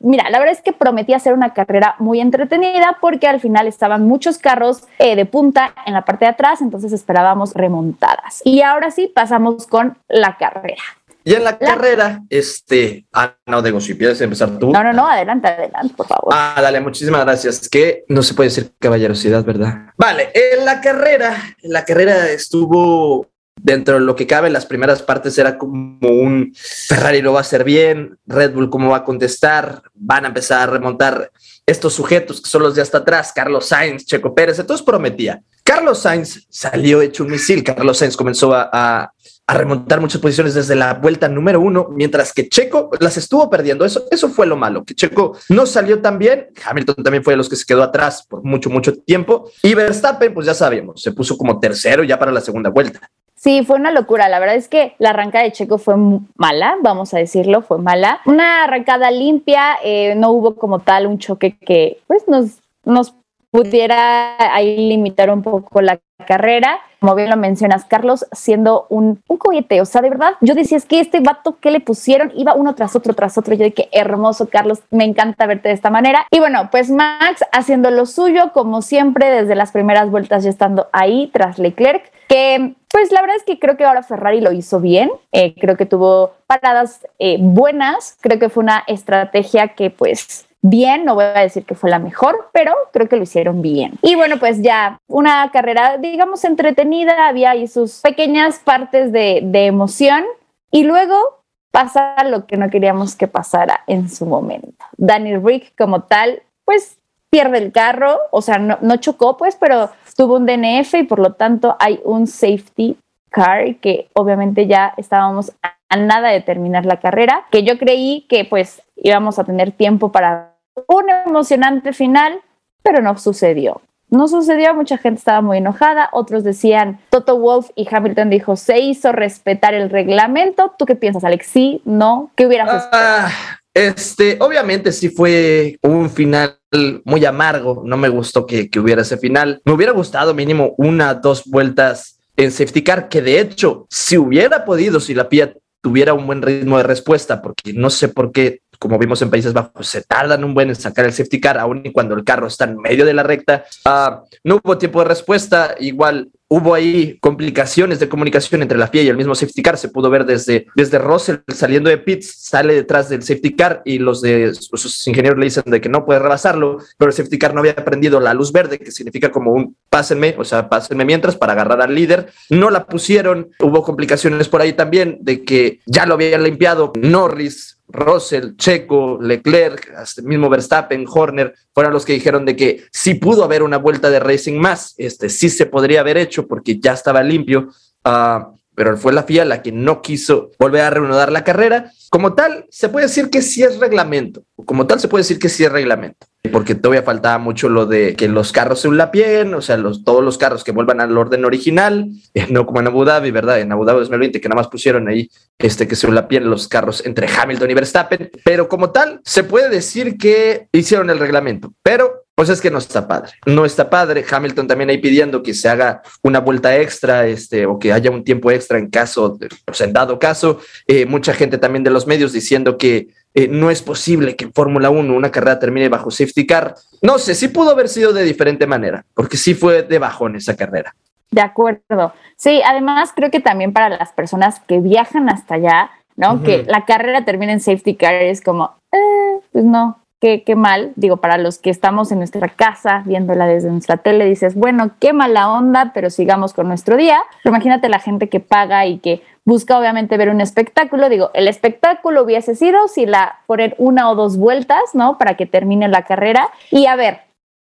mira, 0.00 0.28
la 0.30 0.38
verdad 0.38 0.54
es 0.54 0.62
que 0.62 0.72
prometía 0.72 1.18
ser 1.18 1.32
una 1.32 1.54
carrera 1.54 1.96
muy 1.98 2.20
entretenida 2.20 2.98
porque 3.00 3.26
al 3.26 3.40
final 3.40 3.66
estaban 3.66 4.06
muchos 4.06 4.38
carros 4.38 4.84
eh, 4.98 5.16
de 5.16 5.24
punta 5.26 5.74
en 5.86 5.94
la 5.94 6.04
parte 6.04 6.26
de 6.26 6.32
atrás, 6.32 6.60
entonces 6.60 6.92
esperábamos 6.92 7.54
remontadas. 7.54 8.42
Y 8.44 8.62
ahora 8.62 8.90
sí, 8.90 9.10
pasamos 9.12 9.66
con 9.66 9.96
la 10.08 10.36
carrera. 10.36 10.82
Y 11.24 11.34
en 11.34 11.44
la, 11.44 11.56
carrera, 11.56 12.22
este, 12.30 13.06
ah, 13.12 13.36
no, 13.46 13.62
digo, 13.62 13.80
si 13.80 13.96
quieres 13.96 14.20
empezar 14.20 14.58
tú. 14.58 14.72
No, 14.72 14.82
no, 14.82 14.92
no, 14.92 15.06
adelante, 15.06 15.46
adelante, 15.46 15.94
por 15.96 16.06
favor. 16.06 16.34
Ah, 16.34 16.58
dale, 16.60 16.80
muchísimas 16.80 17.24
gracias. 17.24 17.68
Que 17.68 18.04
no 18.08 18.22
se 18.22 18.34
puede 18.34 18.48
decir 18.48 18.72
caballerosidad, 18.80 19.44
¿verdad? 19.44 19.92
Vale, 19.96 20.30
en 20.34 20.64
la 20.64 20.80
carrera, 20.80 21.36
en 21.62 21.72
la 21.72 21.84
carrera 21.84 22.28
estuvo 22.28 23.28
dentro 23.62 23.94
de 23.94 24.00
lo 24.00 24.16
que 24.16 24.26
cabe, 24.26 24.50
las 24.50 24.66
primeras 24.66 25.02
partes 25.02 25.38
era 25.38 25.56
como 25.56 26.08
un 26.08 26.52
Ferrari 26.54 27.22
lo 27.22 27.32
va 27.32 27.38
a 27.38 27.42
hacer 27.42 27.64
bien, 27.64 28.18
Red 28.26 28.52
Bull 28.52 28.70
cómo 28.70 28.90
va 28.90 28.98
a 28.98 29.04
contestar, 29.04 29.82
van 29.94 30.24
a 30.24 30.28
empezar 30.28 30.60
a 30.68 30.72
remontar 30.72 31.30
estos 31.64 31.94
sujetos 31.94 32.40
que 32.40 32.50
son 32.50 32.62
los 32.62 32.74
de 32.74 32.82
hasta 32.82 32.98
atrás, 32.98 33.32
Carlos 33.34 33.66
Sainz, 33.66 34.04
Checo 34.04 34.34
Pérez, 34.34 34.58
entonces 34.58 34.84
prometía. 34.84 35.42
Carlos 35.62 36.00
Sainz 36.00 36.46
salió 36.50 37.00
hecho 37.00 37.22
un 37.22 37.30
misil, 37.30 37.62
Carlos 37.62 37.98
Sainz 37.98 38.16
comenzó 38.16 38.52
a 38.54 39.12
a 39.46 39.54
remontar 39.54 40.00
muchas 40.00 40.20
posiciones 40.20 40.54
desde 40.54 40.76
la 40.76 40.94
vuelta 40.94 41.28
número 41.28 41.60
uno, 41.60 41.88
mientras 41.90 42.32
que 42.32 42.48
Checo 42.48 42.90
las 43.00 43.16
estuvo 43.16 43.50
perdiendo. 43.50 43.84
Eso, 43.84 44.06
eso 44.10 44.28
fue 44.28 44.46
lo 44.46 44.56
malo, 44.56 44.84
que 44.84 44.94
Checo 44.94 45.36
no 45.48 45.66
salió 45.66 46.00
tan 46.00 46.18
bien. 46.18 46.48
Hamilton 46.64 46.96
también 47.02 47.24
fue 47.24 47.32
de 47.32 47.38
los 47.38 47.48
que 47.48 47.56
se 47.56 47.64
quedó 47.66 47.82
atrás 47.82 48.24
por 48.26 48.44
mucho, 48.44 48.70
mucho 48.70 48.94
tiempo. 48.94 49.50
Y 49.62 49.74
Verstappen, 49.74 50.32
pues 50.32 50.46
ya 50.46 50.54
sabíamos, 50.54 51.02
se 51.02 51.12
puso 51.12 51.36
como 51.36 51.58
tercero 51.58 52.04
ya 52.04 52.18
para 52.18 52.32
la 52.32 52.40
segunda 52.40 52.70
vuelta. 52.70 53.10
Sí, 53.42 53.64
fue 53.64 53.74
una 53.74 53.90
locura. 53.90 54.28
La 54.28 54.38
verdad 54.38 54.54
es 54.54 54.68
que 54.68 54.94
la 54.98 55.10
arrancada 55.10 55.42
de 55.42 55.50
Checo 55.50 55.76
fue 55.76 55.96
mala, 56.36 56.76
vamos 56.80 57.12
a 57.12 57.18
decirlo, 57.18 57.62
fue 57.62 57.78
mala. 57.78 58.20
Una 58.24 58.62
arrancada 58.62 59.10
limpia, 59.10 59.78
eh, 59.82 60.14
no 60.14 60.30
hubo 60.30 60.54
como 60.54 60.78
tal 60.78 61.08
un 61.08 61.18
choque 61.18 61.58
que 61.58 61.98
pues 62.06 62.28
nos, 62.28 62.60
nos 62.84 63.16
pudiera 63.50 64.36
ahí 64.54 64.76
limitar 64.88 65.28
un 65.28 65.42
poco 65.42 65.80
la 65.80 65.98
carrera. 66.24 66.78
Como 67.00 67.16
bien 67.16 67.30
lo 67.30 67.36
mencionas, 67.36 67.84
Carlos, 67.84 68.26
siendo 68.30 68.86
un, 68.88 69.20
un 69.26 69.36
cohete. 69.36 69.80
O 69.80 69.84
sea, 69.84 70.02
de 70.02 70.10
verdad, 70.10 70.34
yo 70.40 70.54
decía, 70.54 70.76
es 70.76 70.84
que 70.84 71.00
este 71.00 71.20
vato 71.20 71.58
que 71.58 71.72
le 71.72 71.80
pusieron 71.80 72.32
iba 72.36 72.54
uno 72.54 72.74
tras 72.76 72.94
otro, 72.94 73.14
tras 73.14 73.36
otro. 73.36 73.54
Yo 73.54 73.64
dije, 73.64 73.88
hermoso, 73.90 74.48
Carlos, 74.48 74.82
me 74.90 75.04
encanta 75.04 75.46
verte 75.46 75.68
de 75.68 75.74
esta 75.74 75.90
manera. 75.90 76.26
Y 76.30 76.38
bueno, 76.38 76.68
pues 76.70 76.90
Max 76.90 77.44
haciendo 77.50 77.90
lo 77.90 78.06
suyo, 78.06 78.52
como 78.52 78.82
siempre, 78.82 79.30
desde 79.30 79.56
las 79.56 79.72
primeras 79.72 80.10
vueltas 80.10 80.44
ya 80.44 80.50
estando 80.50 80.88
ahí 80.92 81.30
tras 81.32 81.58
Leclerc, 81.58 82.12
que 82.28 82.74
pues 82.88 83.10
la 83.10 83.20
verdad 83.22 83.36
es 83.36 83.44
que 83.44 83.58
creo 83.58 83.76
que 83.76 83.84
ahora 83.84 84.02
Ferrari 84.02 84.40
lo 84.40 84.52
hizo 84.52 84.80
bien, 84.80 85.10
eh, 85.32 85.54
creo 85.58 85.76
que 85.76 85.86
tuvo 85.86 86.32
paradas 86.46 87.06
eh, 87.18 87.38
buenas, 87.40 88.18
creo 88.20 88.38
que 88.38 88.50
fue 88.50 88.62
una 88.62 88.84
estrategia 88.86 89.68
que 89.68 89.90
pues 89.90 90.46
bien, 90.62 91.04
no 91.04 91.14
voy 91.14 91.24
a 91.24 91.40
decir 91.40 91.64
que 91.64 91.74
fue 91.74 91.90
la 91.90 91.98
mejor, 91.98 92.48
pero 92.52 92.72
creo 92.92 93.08
que 93.08 93.16
lo 93.16 93.24
hicieron 93.24 93.60
bien. 93.60 93.94
Y 94.00 94.14
bueno, 94.14 94.38
pues 94.38 94.62
ya 94.62 94.98
una 95.08 95.50
carrera, 95.52 95.98
digamos, 95.98 96.44
entretenida, 96.44 97.28
había 97.28 97.50
ahí 97.50 97.66
sus 97.66 98.00
pequeñas 98.00 98.60
partes 98.60 99.12
de, 99.12 99.40
de 99.42 99.66
emoción 99.66 100.24
y 100.70 100.84
luego 100.84 101.42
pasa 101.72 102.22
lo 102.24 102.46
que 102.46 102.56
no 102.56 102.70
queríamos 102.70 103.16
que 103.16 103.28
pasara 103.28 103.82
en 103.86 104.08
su 104.08 104.26
momento. 104.26 104.84
Danny 104.96 105.36
Rick 105.36 105.74
como 105.76 106.02
tal, 106.02 106.42
pues 106.64 106.98
pierde 107.30 107.58
el 107.58 107.72
carro, 107.72 108.18
o 108.30 108.42
sea, 108.42 108.58
no, 108.58 108.78
no 108.82 108.96
chocó 108.96 109.36
pues, 109.36 109.56
pero 109.56 109.90
tuvo 110.16 110.36
un 110.36 110.46
DNF 110.46 110.94
y 110.94 111.02
por 111.04 111.18
lo 111.18 111.32
tanto 111.32 111.76
hay 111.80 111.98
un 112.04 112.26
safety 112.26 112.96
car 113.30 113.76
que 113.76 114.08
obviamente 114.12 114.66
ya 114.66 114.92
estábamos 114.98 115.52
a 115.62 115.96
nada 115.96 116.30
de 116.30 116.40
terminar 116.40 116.86
la 116.86 117.00
carrera, 117.00 117.46
que 117.50 117.64
yo 117.64 117.78
creí 117.78 118.26
que 118.28 118.44
pues 118.44 118.82
íbamos 118.96 119.38
a 119.38 119.44
tener 119.44 119.72
tiempo 119.72 120.12
para 120.12 120.51
un 120.86 121.10
emocionante 121.26 121.92
final, 121.92 122.40
pero 122.82 123.02
no 123.02 123.16
sucedió. 123.18 123.82
No 124.08 124.28
sucedió, 124.28 124.74
mucha 124.74 124.98
gente 124.98 125.20
estaba 125.20 125.40
muy 125.40 125.56
enojada, 125.56 126.10
otros 126.12 126.44
decían, 126.44 127.00
Toto 127.08 127.38
Wolf 127.38 127.70
y 127.74 127.88
Hamilton 127.90 128.28
dijo, 128.28 128.56
se 128.56 128.78
hizo 128.78 129.10
respetar 129.10 129.72
el 129.72 129.88
reglamento. 129.88 130.74
¿Tú 130.78 130.84
qué 130.84 130.96
piensas, 130.96 131.24
Alex? 131.24 131.46
¿Sí? 131.46 131.80
¿No? 131.86 132.30
¿Qué 132.36 132.46
hubieras 132.46 132.88
ah, 132.92 133.30
Este, 133.72 134.36
obviamente 134.40 134.92
sí 134.92 135.08
fue 135.08 135.78
un 135.82 136.10
final 136.10 136.58
muy 137.04 137.24
amargo, 137.24 137.82
no 137.86 137.96
me 137.96 138.10
gustó 138.10 138.46
que, 138.46 138.68
que 138.68 138.80
hubiera 138.80 139.00
ese 139.00 139.16
final. 139.16 139.62
Me 139.64 139.72
hubiera 139.72 139.92
gustado 139.92 140.34
mínimo 140.34 140.74
una, 140.76 141.14
dos 141.14 141.44
vueltas 141.46 142.18
en 142.36 142.50
safety 142.50 142.82
car, 142.82 143.08
que 143.08 143.22
de 143.22 143.40
hecho, 143.40 143.86
si 143.88 144.18
hubiera 144.18 144.66
podido, 144.66 145.00
si 145.00 145.14
la 145.14 145.30
PIA 145.30 145.54
tuviera 145.80 146.14
un 146.14 146.26
buen 146.26 146.42
ritmo 146.42 146.76
de 146.76 146.84
respuesta, 146.84 147.42
porque 147.42 147.72
no 147.72 147.90
sé 147.90 148.08
por 148.08 148.30
qué 148.32 148.60
como 148.82 148.98
vimos 148.98 149.22
en 149.22 149.30
Países 149.30 149.52
Bajos, 149.52 149.86
se 149.86 150.02
tardan 150.02 150.42
un 150.42 150.54
buen 150.54 150.68
en 150.68 150.74
sacar 150.74 151.04
el 151.04 151.12
safety 151.12 151.40
car, 151.40 151.56
aún 151.56 151.82
y 151.84 151.92
cuando 151.92 152.16
el 152.16 152.24
carro 152.24 152.48
está 152.48 152.64
en 152.64 152.78
medio 152.78 153.04
de 153.04 153.14
la 153.14 153.22
recta. 153.22 153.64
Uh, 153.86 154.26
no 154.42 154.56
hubo 154.56 154.76
tiempo 154.76 154.98
de 154.98 155.04
respuesta, 155.04 155.76
igual 155.78 156.32
hubo 156.48 156.74
ahí 156.74 157.16
complicaciones 157.20 158.00
de 158.00 158.08
comunicación 158.08 158.60
entre 158.60 158.76
la 158.76 158.88
FIA 158.88 159.02
y 159.02 159.08
el 159.08 159.16
mismo 159.16 159.36
safety 159.36 159.62
car. 159.62 159.78
Se 159.78 159.88
pudo 159.88 160.10
ver 160.10 160.26
desde, 160.26 160.66
desde 160.74 160.98
Russell 160.98 161.36
saliendo 161.46 161.90
de 161.90 161.98
pits, 161.98 162.34
sale 162.40 162.74
detrás 162.74 163.08
del 163.08 163.22
safety 163.22 163.54
car 163.54 163.82
y 163.84 164.00
los 164.00 164.20
de 164.20 164.52
sus 164.52 165.06
ingenieros 165.06 165.38
le 165.38 165.44
dicen 165.44 165.62
de 165.64 165.80
que 165.80 165.88
no 165.88 166.04
puede 166.04 166.18
rebasarlo, 166.18 166.78
pero 166.98 167.10
el 167.10 167.14
safety 167.14 167.38
car 167.38 167.54
no 167.54 167.60
había 167.60 167.76
prendido 167.76 168.18
la 168.18 168.34
luz 168.34 168.50
verde, 168.50 168.80
que 168.80 168.90
significa 168.90 169.30
como 169.30 169.52
un 169.52 169.76
pásenme, 169.90 170.34
o 170.36 170.44
sea, 170.44 170.68
pásenme 170.68 171.04
mientras 171.04 171.36
para 171.36 171.52
agarrar 171.52 171.80
al 171.80 171.94
líder. 171.94 172.32
No 172.50 172.68
la 172.68 172.84
pusieron, 172.84 173.52
hubo 173.60 173.84
complicaciones 173.84 174.48
por 174.48 174.60
ahí 174.60 174.72
también 174.72 175.18
de 175.20 175.44
que 175.44 175.78
ya 175.86 176.04
lo 176.04 176.14
habían 176.14 176.42
limpiado 176.42 176.92
Norris 176.96 177.78
Russell, 177.92 178.56
Checo, 178.56 179.18
Leclerc, 179.20 179.92
hasta 179.96 180.20
el 180.20 180.26
mismo 180.26 180.48
Verstappen, 180.48 181.04
Horner, 181.08 181.54
fueron 181.74 181.92
los 181.92 182.04
que 182.04 182.14
dijeron 182.14 182.44
de 182.44 182.56
que 182.56 182.84
sí 182.90 183.14
pudo 183.14 183.44
haber 183.44 183.62
una 183.62 183.76
vuelta 183.76 184.10
de 184.10 184.20
racing 184.20 184.58
más, 184.58 184.94
este 184.98 185.28
sí 185.28 185.48
se 185.50 185.66
podría 185.66 186.00
haber 186.00 186.16
hecho 186.16 186.46
porque 186.46 186.78
ya 186.78 186.92
estaba 186.92 187.22
limpio, 187.22 187.68
uh, 188.04 188.58
pero 188.74 188.96
fue 188.96 189.12
la 189.12 189.22
FIA 189.22 189.44
la 189.44 189.62
que 189.62 189.70
no 189.70 190.00
quiso 190.00 190.50
volver 190.58 190.80
a 190.80 190.90
reanudar 190.90 191.30
la 191.30 191.44
carrera. 191.44 191.92
Como 192.10 192.34
tal, 192.34 192.66
se 192.70 192.88
puede 192.88 193.06
decir 193.06 193.28
que 193.28 193.42
sí 193.42 193.62
es 193.62 193.78
reglamento, 193.78 194.44
como 194.64 194.86
tal 194.86 194.98
se 194.98 195.08
puede 195.08 195.22
decir 195.22 195.38
que 195.38 195.48
sí 195.48 195.64
es 195.64 195.70
reglamento 195.70 196.26
porque 196.50 196.74
todavía 196.74 197.04
faltaba 197.04 197.38
mucho 197.38 197.68
lo 197.68 197.86
de 197.86 198.16
que 198.16 198.26
los 198.26 198.50
carros 198.50 198.80
se 198.80 198.88
ulapien, 198.88 199.54
o 199.54 199.62
sea, 199.62 199.80
todos 200.04 200.24
los 200.24 200.38
carros 200.38 200.64
que 200.64 200.72
vuelvan 200.72 201.00
al 201.00 201.16
orden 201.16 201.44
original, 201.44 202.08
eh, 202.34 202.46
no 202.50 202.66
como 202.66 202.80
en 202.80 202.88
Abu 202.88 203.04
Dhabi, 203.04 203.30
¿verdad? 203.30 203.60
En 203.60 203.70
Abu 203.70 203.84
Dhabi 203.84 204.00
2020 204.00 204.40
que 204.40 204.48
nada 204.48 204.60
más 204.60 204.68
pusieron 204.68 205.06
ahí 205.08 205.30
este, 205.58 205.86
que 205.86 205.94
se 205.94 206.08
ulapien 206.08 206.50
los 206.50 206.66
carros 206.66 207.04
entre 207.06 207.28
Hamilton 207.28 207.70
y 207.70 207.74
Verstappen, 207.74 208.30
pero 208.44 208.68
como 208.68 208.90
tal, 208.90 209.20
se 209.24 209.44
puede 209.44 209.68
decir 209.68 210.16
que 210.16 210.66
hicieron 210.72 211.10
el 211.10 211.20
reglamento, 211.20 211.72
pero 211.82 212.24
pues 212.34 212.48
es 212.48 212.60
que 212.60 212.70
no 212.70 212.78
está 212.78 213.06
padre, 213.06 213.32
no 213.46 213.64
está 213.64 213.90
padre. 213.90 214.24
Hamilton 214.28 214.66
también 214.66 214.90
ahí 214.90 214.98
pidiendo 214.98 215.42
que 215.42 215.52
se 215.52 215.68
haga 215.68 216.02
una 216.22 216.40
vuelta 216.40 216.76
extra, 216.76 217.26
este, 217.26 217.66
o 217.66 217.78
que 217.78 217.92
haya 217.92 218.10
un 218.10 218.24
tiempo 218.24 218.50
extra 218.50 218.78
en 218.78 218.88
caso, 218.88 219.36
de, 219.38 219.48
pues 219.64 219.80
en 219.82 219.92
dado 219.92 220.18
caso. 220.18 220.58
Eh, 220.86 221.04
mucha 221.04 221.34
gente 221.34 221.58
también 221.58 221.84
de 221.84 221.90
los 221.90 222.06
medios 222.06 222.32
diciendo 222.32 222.78
que 222.78 223.08
eh, 223.34 223.48
no 223.48 223.70
es 223.70 223.82
posible 223.82 224.36
que 224.36 224.44
en 224.44 224.52
Fórmula 224.52 224.90
1 224.90 225.14
una 225.14 225.30
carrera 225.30 225.58
termine 225.58 225.88
bajo 225.88 226.10
safety 226.10 226.46
car. 226.46 226.74
No 227.00 227.18
sé, 227.18 227.34
sí 227.34 227.48
pudo 227.48 227.70
haber 227.70 227.88
sido 227.88 228.12
de 228.12 228.24
diferente 228.24 228.66
manera, 228.66 229.04
porque 229.14 229.36
sí 229.36 229.54
fue 229.54 229.82
de 229.82 229.98
bajón 229.98 230.36
esa 230.36 230.56
carrera. 230.56 230.94
De 231.30 231.40
acuerdo. 231.40 232.12
Sí, 232.36 232.60
además 232.64 233.12
creo 233.16 233.30
que 233.30 233.40
también 233.40 233.72
para 233.72 233.88
las 233.88 234.12
personas 234.12 234.60
que 234.60 234.80
viajan 234.80 235.30
hasta 235.30 235.54
allá, 235.54 235.90
¿no? 236.14 236.42
Que 236.42 236.64
la 236.64 236.84
carrera 236.84 237.24
termine 237.24 237.52
en 237.52 237.60
safety 237.60 237.96
car 237.96 238.14
es 238.14 238.42
como, 238.42 238.76
eh, 238.92 239.40
pues 239.50 239.64
no, 239.64 240.01
qué, 240.22 240.54
mal. 240.54 240.92
Digo, 240.94 241.16
para 241.16 241.36
los 241.36 241.58
que 241.58 241.70
estamos 241.70 242.12
en 242.12 242.18
nuestra 242.18 242.48
casa 242.48 243.02
viéndola 243.04 243.46
desde 243.46 243.70
nuestra 243.70 243.96
tele, 243.96 244.24
dices, 244.24 244.54
bueno, 244.54 244.92
qué 245.00 245.12
mala 245.12 245.50
onda, 245.50 245.90
pero 245.92 246.10
sigamos 246.10 246.54
con 246.54 246.68
nuestro 246.68 246.96
día. 246.96 247.20
Pero 247.42 247.54
imagínate 247.54 247.88
la 247.88 247.98
gente 247.98 248.28
que 248.28 248.38
paga 248.38 248.86
y 248.86 248.98
que 248.98 249.22
busca 249.44 249.76
obviamente 249.76 250.16
ver 250.16 250.28
un 250.28 250.40
espectáculo. 250.40 251.08
Digo, 251.08 251.30
el 251.34 251.48
espectáculo 251.48 252.22
hubiese 252.22 252.54
sido 252.54 252.86
si 252.86 253.04
la 253.04 253.40
poner 253.46 253.74
una 253.78 254.10
o 254.10 254.14
dos 254.14 254.36
vueltas, 254.36 254.94
¿no? 254.94 255.18
Para 255.18 255.36
que 255.36 255.46
termine 255.46 255.88
la 255.88 256.04
carrera. 256.04 256.50
Y 256.70 256.86
a 256.86 256.94
ver, 256.94 257.22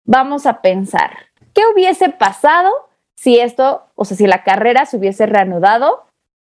vamos 0.05 0.45
a 0.45 0.61
pensar, 0.61 1.11
¿qué 1.53 1.61
hubiese 1.73 2.09
pasado 2.09 2.69
si 3.15 3.39
esto, 3.39 3.83
o 3.95 4.03
sea, 4.03 4.17
si 4.17 4.27
la 4.27 4.43
carrera 4.43 4.85
se 4.85 4.97
hubiese 4.97 5.25
reanudado? 5.25 6.03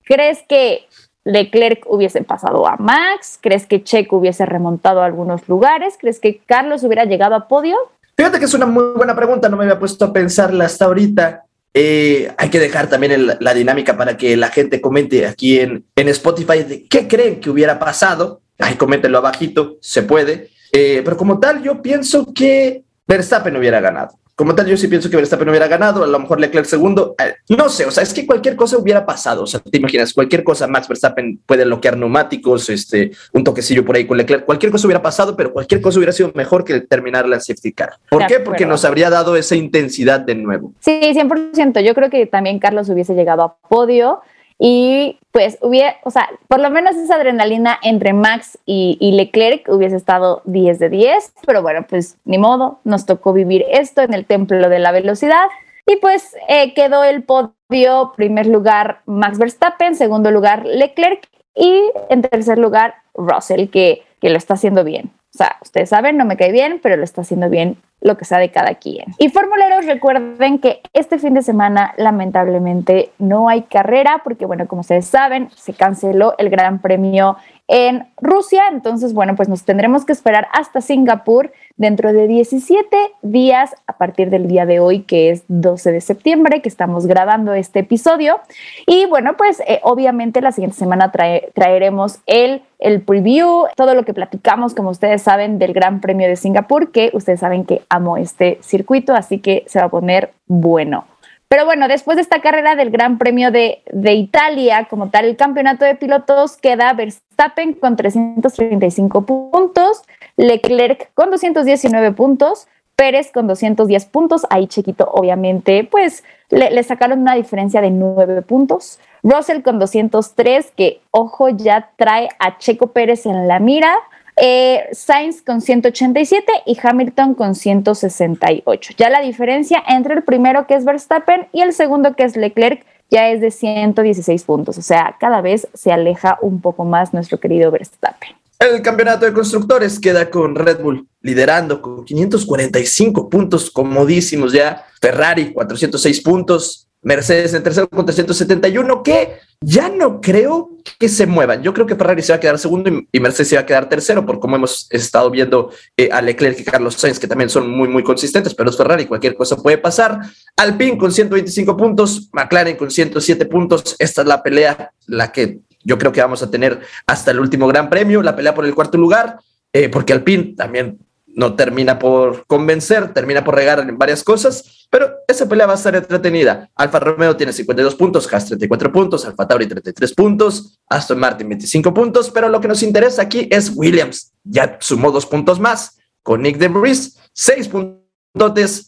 ¿Crees 0.03 0.43
que 0.43 0.87
Leclerc 1.25 1.83
hubiese 1.87 2.23
pasado 2.23 2.65
a 2.67 2.77
Max? 2.77 3.39
¿Crees 3.41 3.65
que 3.65 3.83
Checo 3.83 4.17
hubiese 4.17 4.45
remontado 4.45 5.01
a 5.01 5.05
algunos 5.05 5.47
lugares? 5.49 5.95
¿Crees 5.99 6.19
que 6.19 6.39
Carlos 6.45 6.83
hubiera 6.83 7.03
llegado 7.03 7.35
a 7.35 7.47
podio? 7.47 7.75
Fíjate 8.15 8.39
que 8.39 8.45
es 8.45 8.53
una 8.53 8.67
muy 8.67 8.93
buena 8.95 9.15
pregunta, 9.15 9.49
no 9.49 9.57
me 9.57 9.63
había 9.63 9.79
puesto 9.79 10.05
a 10.05 10.13
pensarla 10.13 10.65
hasta 10.65 10.85
ahorita. 10.85 11.43
Eh, 11.73 12.31
hay 12.37 12.49
que 12.49 12.59
dejar 12.59 12.87
también 12.87 13.27
la 13.39 13.53
dinámica 13.53 13.97
para 13.97 14.15
que 14.15 14.37
la 14.37 14.47
gente 14.47 14.79
comente 14.79 15.27
aquí 15.27 15.59
en, 15.59 15.83
en 15.95 16.07
Spotify 16.07 16.63
de 16.63 16.87
qué 16.87 17.07
creen 17.07 17.41
que 17.41 17.49
hubiera 17.49 17.79
pasado. 17.79 18.41
Ahí 18.59 18.75
coméntenlo 18.75 19.17
abajito, 19.17 19.75
se 19.81 20.03
puede. 20.03 20.51
Eh, 20.71 21.01
pero 21.03 21.17
como 21.17 21.39
tal, 21.39 21.61
yo 21.61 21.81
pienso 21.81 22.33
que 22.33 22.83
Verstappen 23.07 23.57
hubiera 23.57 23.81
ganado 23.81 24.17
como 24.35 24.53
tal, 24.53 24.67
yo 24.67 24.75
sí 24.75 24.89
pienso 24.89 25.09
que 25.09 25.15
Verstappen 25.15 25.47
hubiera 25.47 25.67
ganado, 25.67 26.03
a 26.03 26.07
lo 26.07 26.19
mejor 26.19 26.41
Leclerc 26.41 26.65
segundo, 26.65 27.15
eh, 27.17 27.35
no 27.49 27.69
sé, 27.69 27.85
o 27.85 27.91
sea, 27.91 28.03
es 28.03 28.13
que 28.13 28.25
cualquier 28.25 28.57
cosa 28.57 28.77
hubiera 28.77 29.05
pasado, 29.05 29.43
o 29.43 29.47
sea, 29.47 29.61
te 29.61 29.77
imaginas, 29.77 30.13
cualquier 30.13 30.43
cosa, 30.43 30.67
Max 30.67 30.89
Verstappen 30.89 31.39
puede 31.45 31.63
bloquear 31.63 31.97
neumáticos, 31.97 32.69
este, 32.69 33.11
un 33.31 33.45
toquecito 33.45 33.85
por 33.85 33.95
ahí 33.95 34.05
con 34.05 34.17
Leclerc, 34.17 34.43
cualquier 34.43 34.73
cosa 34.73 34.87
hubiera 34.87 35.01
pasado, 35.01 35.37
pero 35.37 35.53
cualquier 35.53 35.79
cosa 35.79 35.99
hubiera 35.99 36.11
sido 36.11 36.33
mejor 36.35 36.65
que 36.65 36.81
terminar 36.81 37.27
la 37.29 37.39
safety 37.39 37.71
car. 37.71 37.93
¿Por 38.09 38.27
qué? 38.27 38.41
Porque 38.41 38.65
nos 38.65 38.83
habría 38.83 39.09
dado 39.09 39.37
esa 39.37 39.55
intensidad 39.55 40.19
de 40.19 40.35
nuevo. 40.35 40.73
Sí, 40.81 40.99
100%, 41.01 41.81
yo 41.81 41.95
creo 41.95 42.09
que 42.09 42.25
también 42.25 42.59
Carlos 42.59 42.89
hubiese 42.89 43.13
llegado 43.13 43.43
a 43.43 43.55
podio, 43.69 44.19
y 44.57 45.19
pues 45.31 45.57
hubiera, 45.61 45.97
o 46.03 46.11
sea, 46.11 46.29
por 46.47 46.61
lo 46.61 46.69
menos 46.69 46.95
esa 46.95 47.15
adrenalina 47.15 47.77
entre 47.83 48.13
Max 48.13 48.57
y, 48.65 49.11
Leclerc 49.11 49.67
hubiese 49.67 49.97
estado 49.97 50.41
10 50.45 50.79
de 50.79 50.89
10, 50.89 51.33
pero 51.45 51.61
bueno, 51.61 51.85
pues 51.87 52.17
ni 52.23 52.37
modo, 52.37 52.79
nos 52.85 53.05
tocó 53.05 53.33
vivir 53.33 53.65
esto 53.69 54.01
en 54.01 54.13
el 54.13 54.25
templo 54.25 54.69
de 54.69 54.79
la 54.79 54.91
velocidad. 54.91 55.45
Y 55.85 55.97
pues 55.97 56.35
eh, 56.47 56.73
quedó 56.73 57.03
el 57.03 57.23
podio, 57.23 58.13
primer 58.15 58.47
lugar 58.47 59.01
Max 59.05 59.37
Verstappen, 59.37 59.95
segundo 59.95 60.31
lugar 60.31 60.65
Leclerc 60.65 61.27
y 61.53 61.83
en 62.09 62.21
tercer 62.21 62.57
lugar 62.57 62.95
Russell, 63.13 63.69
que, 63.69 64.03
que 64.21 64.29
lo 64.29 64.37
está 64.37 64.55
haciendo 64.55 64.83
bien. 64.83 65.11
O 65.33 65.37
sea, 65.37 65.57
ustedes 65.61 65.89
saben, 65.89 66.15
no 66.15 66.23
me 66.23 66.37
cae 66.37 66.53
bien, 66.53 66.79
pero 66.81 66.95
lo 66.95 67.03
está 67.03 67.21
haciendo 67.21 67.49
bien 67.49 67.77
lo 68.05 68.17
que 68.17 68.25
sea 68.25 68.37
de 68.37 68.51
cada 68.51 68.75
quien. 68.75 69.05
Y 69.17 69.29
formuleros, 69.29 69.87
recuerden 69.87 70.59
que 70.59 70.81
este 70.93 71.17
fin 71.17 71.33
de 71.33 71.41
semana 71.41 71.95
lamentablemente 71.97 73.09
no 73.17 73.49
hay 73.49 73.63
carrera 73.63 74.21
porque, 74.23 74.45
bueno, 74.45 74.67
como 74.67 74.81
ustedes 74.81 75.07
saben, 75.07 75.49
se 75.55 75.73
canceló 75.73 76.35
el 76.37 76.51
Gran 76.51 76.79
Premio 76.79 77.35
en 77.67 78.07
Rusia. 78.17 78.63
Entonces, 78.71 79.13
bueno, 79.13 79.35
pues 79.35 79.49
nos 79.49 79.63
tendremos 79.63 80.05
que 80.05 80.13
esperar 80.13 80.47
hasta 80.53 80.81
Singapur 80.81 81.51
dentro 81.77 82.13
de 82.13 82.27
17 82.27 82.95
días 83.21 83.75
a 83.87 83.97
partir 83.97 84.29
del 84.29 84.47
día 84.47 84.65
de 84.65 84.79
hoy, 84.79 85.01
que 85.01 85.29
es 85.29 85.43
12 85.47 85.91
de 85.91 86.01
septiembre, 86.01 86.61
que 86.61 86.69
estamos 86.69 87.05
grabando 87.05 87.53
este 87.53 87.79
episodio. 87.79 88.39
Y 88.87 89.05
bueno, 89.07 89.35
pues 89.37 89.61
eh, 89.67 89.79
obviamente 89.83 90.41
la 90.41 90.51
siguiente 90.51 90.77
semana 90.77 91.11
traeremos 91.11 92.19
el, 92.27 92.61
el 92.79 93.01
preview, 93.01 93.65
todo 93.75 93.93
lo 93.93 94.03
que 94.03 94.13
platicamos, 94.13 94.73
como 94.73 94.89
ustedes 94.89 95.21
saben, 95.21 95.59
del 95.59 95.73
Gran 95.73 96.01
Premio 96.01 96.27
de 96.27 96.35
Singapur, 96.35 96.91
que 96.91 97.09
ustedes 97.13 97.39
saben 97.39 97.65
que 97.65 97.81
amo 97.95 98.17
este 98.17 98.59
circuito, 98.61 99.13
así 99.13 99.39
que 99.39 99.63
se 99.67 99.79
va 99.79 99.85
a 99.85 99.89
poner 99.89 100.33
bueno. 100.47 101.05
Pero 101.47 101.65
bueno, 101.65 101.87
después 101.87 102.15
de 102.15 102.21
esta 102.21 102.41
carrera 102.41 102.75
del 102.75 102.89
Gran 102.89 103.17
Premio 103.17 103.51
de, 103.51 103.81
de, 103.91 104.13
Italia, 104.13 104.87
como 104.89 105.09
tal, 105.09 105.25
el 105.25 105.37
campeonato 105.37 105.85
de 105.85 105.95
pilotos 105.95 106.57
queda 106.57 106.93
Verstappen 106.93 107.73
con 107.73 107.95
335 107.95 109.25
puntos, 109.25 110.01
Leclerc 110.37 111.13
con 111.13 111.29
219 111.29 112.11
puntos, 112.13 112.67
Pérez 112.95 113.31
con 113.31 113.47
210 113.47 114.05
puntos, 114.05 114.45
ahí 114.49 114.67
Chequito 114.67 115.09
obviamente 115.11 115.83
pues 115.83 116.23
le, 116.49 116.71
le, 116.71 116.83
sacaron 116.83 117.19
una 117.19 117.35
diferencia 117.35 117.81
de 117.81 117.91
9 117.91 118.41
puntos, 118.41 118.99
Russell 119.21 119.61
con 119.61 119.79
203, 119.79 120.71
que 120.75 121.01
ojo 121.11 121.49
ya 121.49 121.89
trae 121.97 122.29
a 122.39 122.57
Checo 122.57 122.87
Pérez 122.87 123.25
en 123.25 123.47
la 123.47 123.59
mira, 123.59 123.95
eh, 124.37 124.87
Sainz 124.91 125.41
con 125.41 125.61
187 125.61 126.51
y 126.65 126.77
Hamilton 126.81 127.35
con 127.35 127.55
168. 127.55 128.93
Ya 128.97 129.09
la 129.09 129.21
diferencia 129.21 129.83
entre 129.87 130.15
el 130.15 130.23
primero 130.23 130.67
que 130.67 130.75
es 130.75 130.85
Verstappen 130.85 131.47
y 131.51 131.61
el 131.61 131.73
segundo 131.73 132.15
que 132.15 132.23
es 132.23 132.35
Leclerc 132.35 132.85
ya 133.11 133.29
es 133.29 133.39
de 133.39 133.51
116 133.51 134.43
puntos, 134.43 134.77
o 134.77 134.81
sea, 134.81 135.15
cada 135.19 135.41
vez 135.41 135.67
se 135.73 135.91
aleja 135.91 136.39
un 136.41 136.59
poco 136.59 136.85
más 136.85 137.13
nuestro 137.13 137.39
querido 137.39 137.69
Verstappen. 137.71 138.29
El 138.57 138.81
campeonato 138.81 139.25
de 139.25 139.33
constructores 139.33 139.99
queda 139.99 140.29
con 140.29 140.55
Red 140.55 140.81
Bull 140.81 141.07
liderando 141.21 141.81
con 141.81 142.05
545 142.05 143.29
puntos 143.29 143.69
comodísimos 143.69 144.53
ya, 144.53 144.85
Ferrari 145.01 145.51
406 145.51 146.21
puntos, 146.21 146.84
Mercedes 147.05 147.53
en 147.53 147.61
tercero 147.61 147.87
con 147.87 148.03
371, 148.03 149.03
que 149.03 149.35
ya 149.61 149.89
no 149.89 150.19
creo 150.19 150.71
que 150.97 151.07
se 151.07 151.27
muevan. 151.27 151.61
Yo 151.61 151.71
creo 151.71 151.85
que 151.85 151.95
Ferrari 151.95 152.23
se 152.23 152.33
va 152.33 152.37
a 152.37 152.39
quedar 152.39 152.57
segundo 152.57 152.89
y, 153.11 153.19
Mercedes 153.19 153.49
se 153.49 153.55
va 153.55 153.61
a 153.61 153.65
quedar 153.65 153.87
tercero, 153.87 154.25
por 154.25 154.39
como 154.39 154.55
hemos 154.55 154.87
estado 154.89 155.29
viendo 155.29 155.69
eh, 155.95 156.09
a 156.11 156.19
Leclerc 156.23 156.59
y 156.59 156.63
Carlos 156.63 156.95
Sainz, 156.95 157.19
que 157.19 157.27
también 157.27 157.51
son 157.51 157.69
muy, 157.69 157.87
muy 157.87 158.03
consistentes, 158.03 158.55
pero 158.55 158.71
es 158.71 158.75
Ferrari, 158.77 159.05
cualquier 159.05 159.35
cosa 159.35 159.55
puede 159.55 159.77
pasar. 159.77 160.19
Alpine 160.57 160.97
con 160.97 161.11
125 161.11 161.77
puntos, 161.77 162.27
McLaren 162.33 162.75
con 162.75 162.89
107 162.89 163.45
puntos. 163.45 163.95
Esta 163.99 164.23
es 164.23 164.27
la 164.27 164.41
pelea, 164.41 164.91
la 165.05 165.31
que 165.31 165.59
yo 165.83 165.99
creo 165.99 166.11
que 166.11 166.21
vamos 166.21 166.41
a 166.41 166.49
tener 166.49 166.81
hasta 167.05 167.29
el 167.29 167.39
último 167.39 167.67
Gran 167.67 167.87
Premio, 167.87 168.23
la 168.23 168.35
pelea 168.35 168.55
por 168.55 168.65
el 168.65 168.73
cuarto 168.73 168.97
lugar, 168.97 169.37
eh, 169.71 169.89
porque 169.89 170.11
Alpine 170.11 170.55
también 170.57 170.97
no 171.35 171.55
termina 171.55 171.99
por 171.99 172.45
convencer, 172.47 173.13
termina 173.13 173.43
por 173.43 173.55
regar 173.55 173.79
en 173.79 173.97
varias 173.97 174.23
cosas, 174.23 174.87
pero 174.89 175.11
esa 175.27 175.47
pelea 175.47 175.67
va 175.67 175.73
a 175.73 175.75
estar 175.75 175.95
entretenida. 175.95 176.69
Alfa 176.75 176.99
Romeo 176.99 177.35
tiene 177.35 177.51
52 177.51 177.95
puntos, 177.95 178.33
Haas 178.33 178.45
34 178.45 178.91
puntos, 178.91 179.25
Alfa 179.25 179.47
Tauri 179.47 179.67
33 179.67 180.13
puntos, 180.13 180.79
Aston 180.89 181.19
Martin 181.19 181.49
25 181.49 181.93
puntos, 181.93 182.31
pero 182.31 182.47
lo 182.47 182.61
que 182.61 182.69
nos 182.69 182.81
interesa 182.81 183.21
aquí 183.21 183.47
es 183.51 183.71
Williams. 183.75 184.31
Ya 184.43 184.77
sumó 184.79 185.11
dos 185.11 185.25
puntos 185.25 185.59
más 185.59 185.97
con 186.23 186.41
Nick 186.41 186.57
DeVries, 186.57 187.17
seis 187.33 187.67
puntos. 187.67 188.01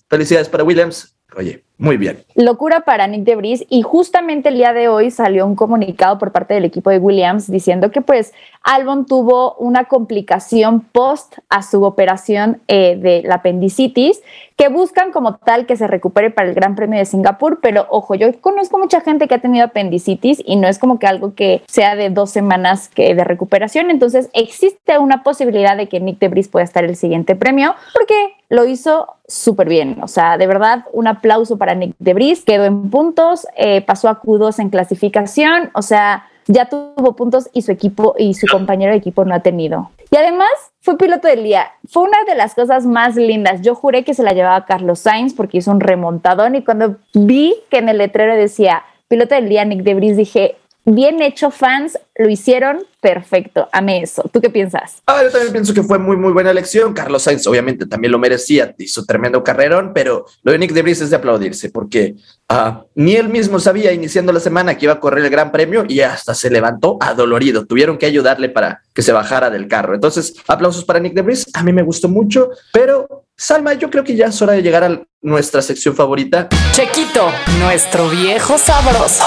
Felicidades 0.10 0.50
para 0.50 0.64
Williams. 0.64 1.17
Oye, 1.38 1.64
muy 1.78 1.98
bien. 1.98 2.24
Locura 2.34 2.80
para 2.80 3.06
Nick 3.06 3.24
DeVries 3.24 3.64
y 3.70 3.84
justamente 3.84 4.50
el 4.50 4.56
día 4.56 4.74
de 4.74 4.88
hoy 4.88 5.12
salió 5.12 5.46
un 5.46 5.56
comunicado 5.56 6.18
por 6.18 6.32
parte 6.32 6.56
del 6.56 6.66
equipo 6.66 6.90
de 6.90 6.98
Williams 6.98 7.52
diciendo 7.52 7.92
que 7.92 8.02
pues 8.02 8.34
Albon 8.64 9.06
tuvo 9.06 9.54
una 9.56 9.84
complicación 9.84 10.82
post 10.82 11.38
a 11.50 11.62
su 11.62 11.84
operación 11.84 12.60
eh, 12.68 12.98
de 13.00 13.22
la 13.24 13.36
apendicitis 13.36 14.24
que 14.56 14.70
buscan 14.70 15.12
como 15.12 15.36
tal 15.36 15.68
que 15.68 15.78
se 15.78 15.86
recupere 15.86 16.32
para 16.32 16.50
el 16.50 16.56
Gran 16.56 16.76
Premio 16.76 16.98
de 16.98 17.06
Singapur, 17.06 17.60
pero 17.62 17.86
ojo, 17.92 18.16
yo 18.16 18.34
conozco 18.42 18.80
mucha 18.80 19.02
gente 19.02 19.28
que 19.28 19.36
ha 19.36 19.42
tenido 19.42 19.66
apendicitis 19.66 20.42
y 20.44 20.56
no 20.56 20.68
es 20.68 20.80
como 20.80 20.98
que 20.98 21.06
algo 21.06 21.36
que 21.36 21.62
sea 21.68 21.96
de 21.96 22.10
dos 22.10 22.32
semanas 22.32 22.90
que 22.90 23.14
de 23.14 23.24
recuperación, 23.24 23.92
entonces 23.92 24.32
existe 24.34 24.98
una 24.98 25.22
posibilidad 25.22 25.78
de 25.78 25.88
que 25.88 26.00
Nick 26.00 26.18
DeVries 26.18 26.48
pueda 26.48 26.64
estar 26.64 26.84
el 26.84 26.96
siguiente 26.96 27.36
premio 27.36 27.76
porque 27.94 28.37
lo 28.50 28.66
hizo 28.66 29.16
súper 29.28 29.68
bien, 29.68 29.98
o 30.02 30.08
sea, 30.08 30.38
de 30.38 30.48
verdad 30.48 30.86
un 30.94 31.08
aplauso 31.08 31.58
para 31.58 31.76
Nick 31.76 31.96
DeVries, 32.00 32.44
quedó 32.44 32.66
en 32.66 32.90
puntos, 32.90 33.46
eh, 33.58 33.82
pasó 33.82 34.08
a 34.10 34.22
Q2 34.22 34.60
en 34.60 34.70
clasificación, 34.70 35.70
o 35.74 35.82
sea, 35.82 36.28
ya 36.48 36.70
tuvo 36.70 37.16
puntos 37.16 37.50
y 37.54 37.62
su 37.62 37.72
equipo 37.72 38.16
y 38.18 38.34
su 38.34 38.48
compañero 38.48 38.92
de 38.92 38.98
equipo 38.98 39.26
no 39.26 39.36
ha 39.36 39.42
tenido. 39.42 39.92
Y 40.10 40.16
además 40.16 40.50
fue 40.80 40.98
piloto 40.98 41.28
del 41.28 41.44
día. 41.44 41.72
Fue 41.90 42.04
una 42.04 42.24
de 42.26 42.36
las 42.36 42.56
cosas 42.56 42.86
más 42.86 43.18
lindas. 43.18 43.62
Yo 43.62 43.76
juré 43.76 44.06
que 44.06 44.14
se 44.14 44.24
la 44.24 44.32
llevaba 44.32 44.66
Carlos 44.66 45.00
Sainz 45.00 45.34
porque 45.34 45.58
hizo 45.58 45.72
un 45.72 45.82
remontadón 45.82 46.56
y 46.56 46.64
cuando 46.64 46.96
vi 47.14 47.56
que 47.70 47.80
en 47.80 47.90
el 47.90 47.98
letrero 47.98 48.34
decía 48.36 48.84
piloto 49.10 49.36
del 49.36 49.50
día 49.50 49.66
Nick 49.66 49.84
Debris 49.84 50.16
dije, 50.16 50.56
bien 50.88 51.22
hecho 51.22 51.52
fans, 51.52 52.00
lo 52.16 52.30
hicieron 52.30 52.86
perfecto. 53.02 53.68
Amé 53.72 54.02
eso. 54.02 54.24
¿Tú 54.32 54.42
qué 54.42 54.50
piensas? 54.50 55.02
Ah, 55.06 55.22
yo 55.22 55.30
también 55.30 55.52
pienso 55.52 55.74
que 55.74 55.84
fue 55.84 56.00
muy, 56.00 56.18
muy 56.18 56.32
buena 56.32 56.50
elección. 56.50 56.94
Carlos 56.94 57.24
Sainz 57.24 57.46
obviamente 57.46 57.86
también 57.86 58.12
lo 58.12 58.20
merecía, 58.20 58.74
hizo 58.78 59.06
tremendo 59.06 59.44
carrerón, 59.44 59.92
pero 59.94 60.26
lo 60.44 60.52
de 60.52 60.58
Nick 60.58 60.72
Debris 60.72 61.02
es 61.02 61.10
de 61.10 61.18
aplaudirse 61.18 61.70
porque 61.70 62.16
uh, 62.50 62.86
ni 62.96 63.16
él 63.16 63.30
mismo 63.30 63.60
sabía 63.60 63.92
iniciando 63.92 64.32
la 64.32 64.40
semana 64.40 64.78
que 64.78 64.86
iba 64.86 64.94
a 64.94 65.00
correr 65.00 65.26
el 65.26 65.30
Gran 65.30 65.52
Premio 65.52 65.86
y 65.88 66.00
hasta 66.00 66.34
se 66.34 66.50
levantó 66.50 66.98
adolorido. 67.02 67.66
Tuvieron 67.66 67.98
que 67.98 68.06
ayudarle 68.06 68.50
para 68.50 68.82
que 68.94 69.02
se 69.02 69.12
bajara 69.12 69.50
del 69.50 69.68
carro. 69.68 69.94
Entonces, 69.94 70.36
aplausos 70.48 70.86
para 70.86 71.00
Nick 71.00 71.14
Debris. 71.14 71.46
A 71.54 71.64
mí 71.64 71.74
me 71.74 71.84
gustó 71.84 72.08
mucho, 72.08 72.50
pero 72.72 73.26
Salma, 73.36 73.74
yo 73.74 73.92
creo 73.92 74.04
que 74.04 74.16
ya 74.16 74.28
es 74.28 74.42
hora 74.42 74.54
de 74.54 74.64
llegar 74.64 74.84
a 74.84 75.02
nuestra 75.22 75.62
sección 75.62 75.96
favorita. 75.96 76.50
Chequito, 76.72 77.30
nuestro 77.60 78.10
viejo 78.10 78.58
sabroso. 78.58 79.26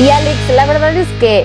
Y 0.00 0.08
Alex, 0.08 0.56
la 0.56 0.64
verdad 0.64 0.96
es 0.96 1.08
que 1.20 1.44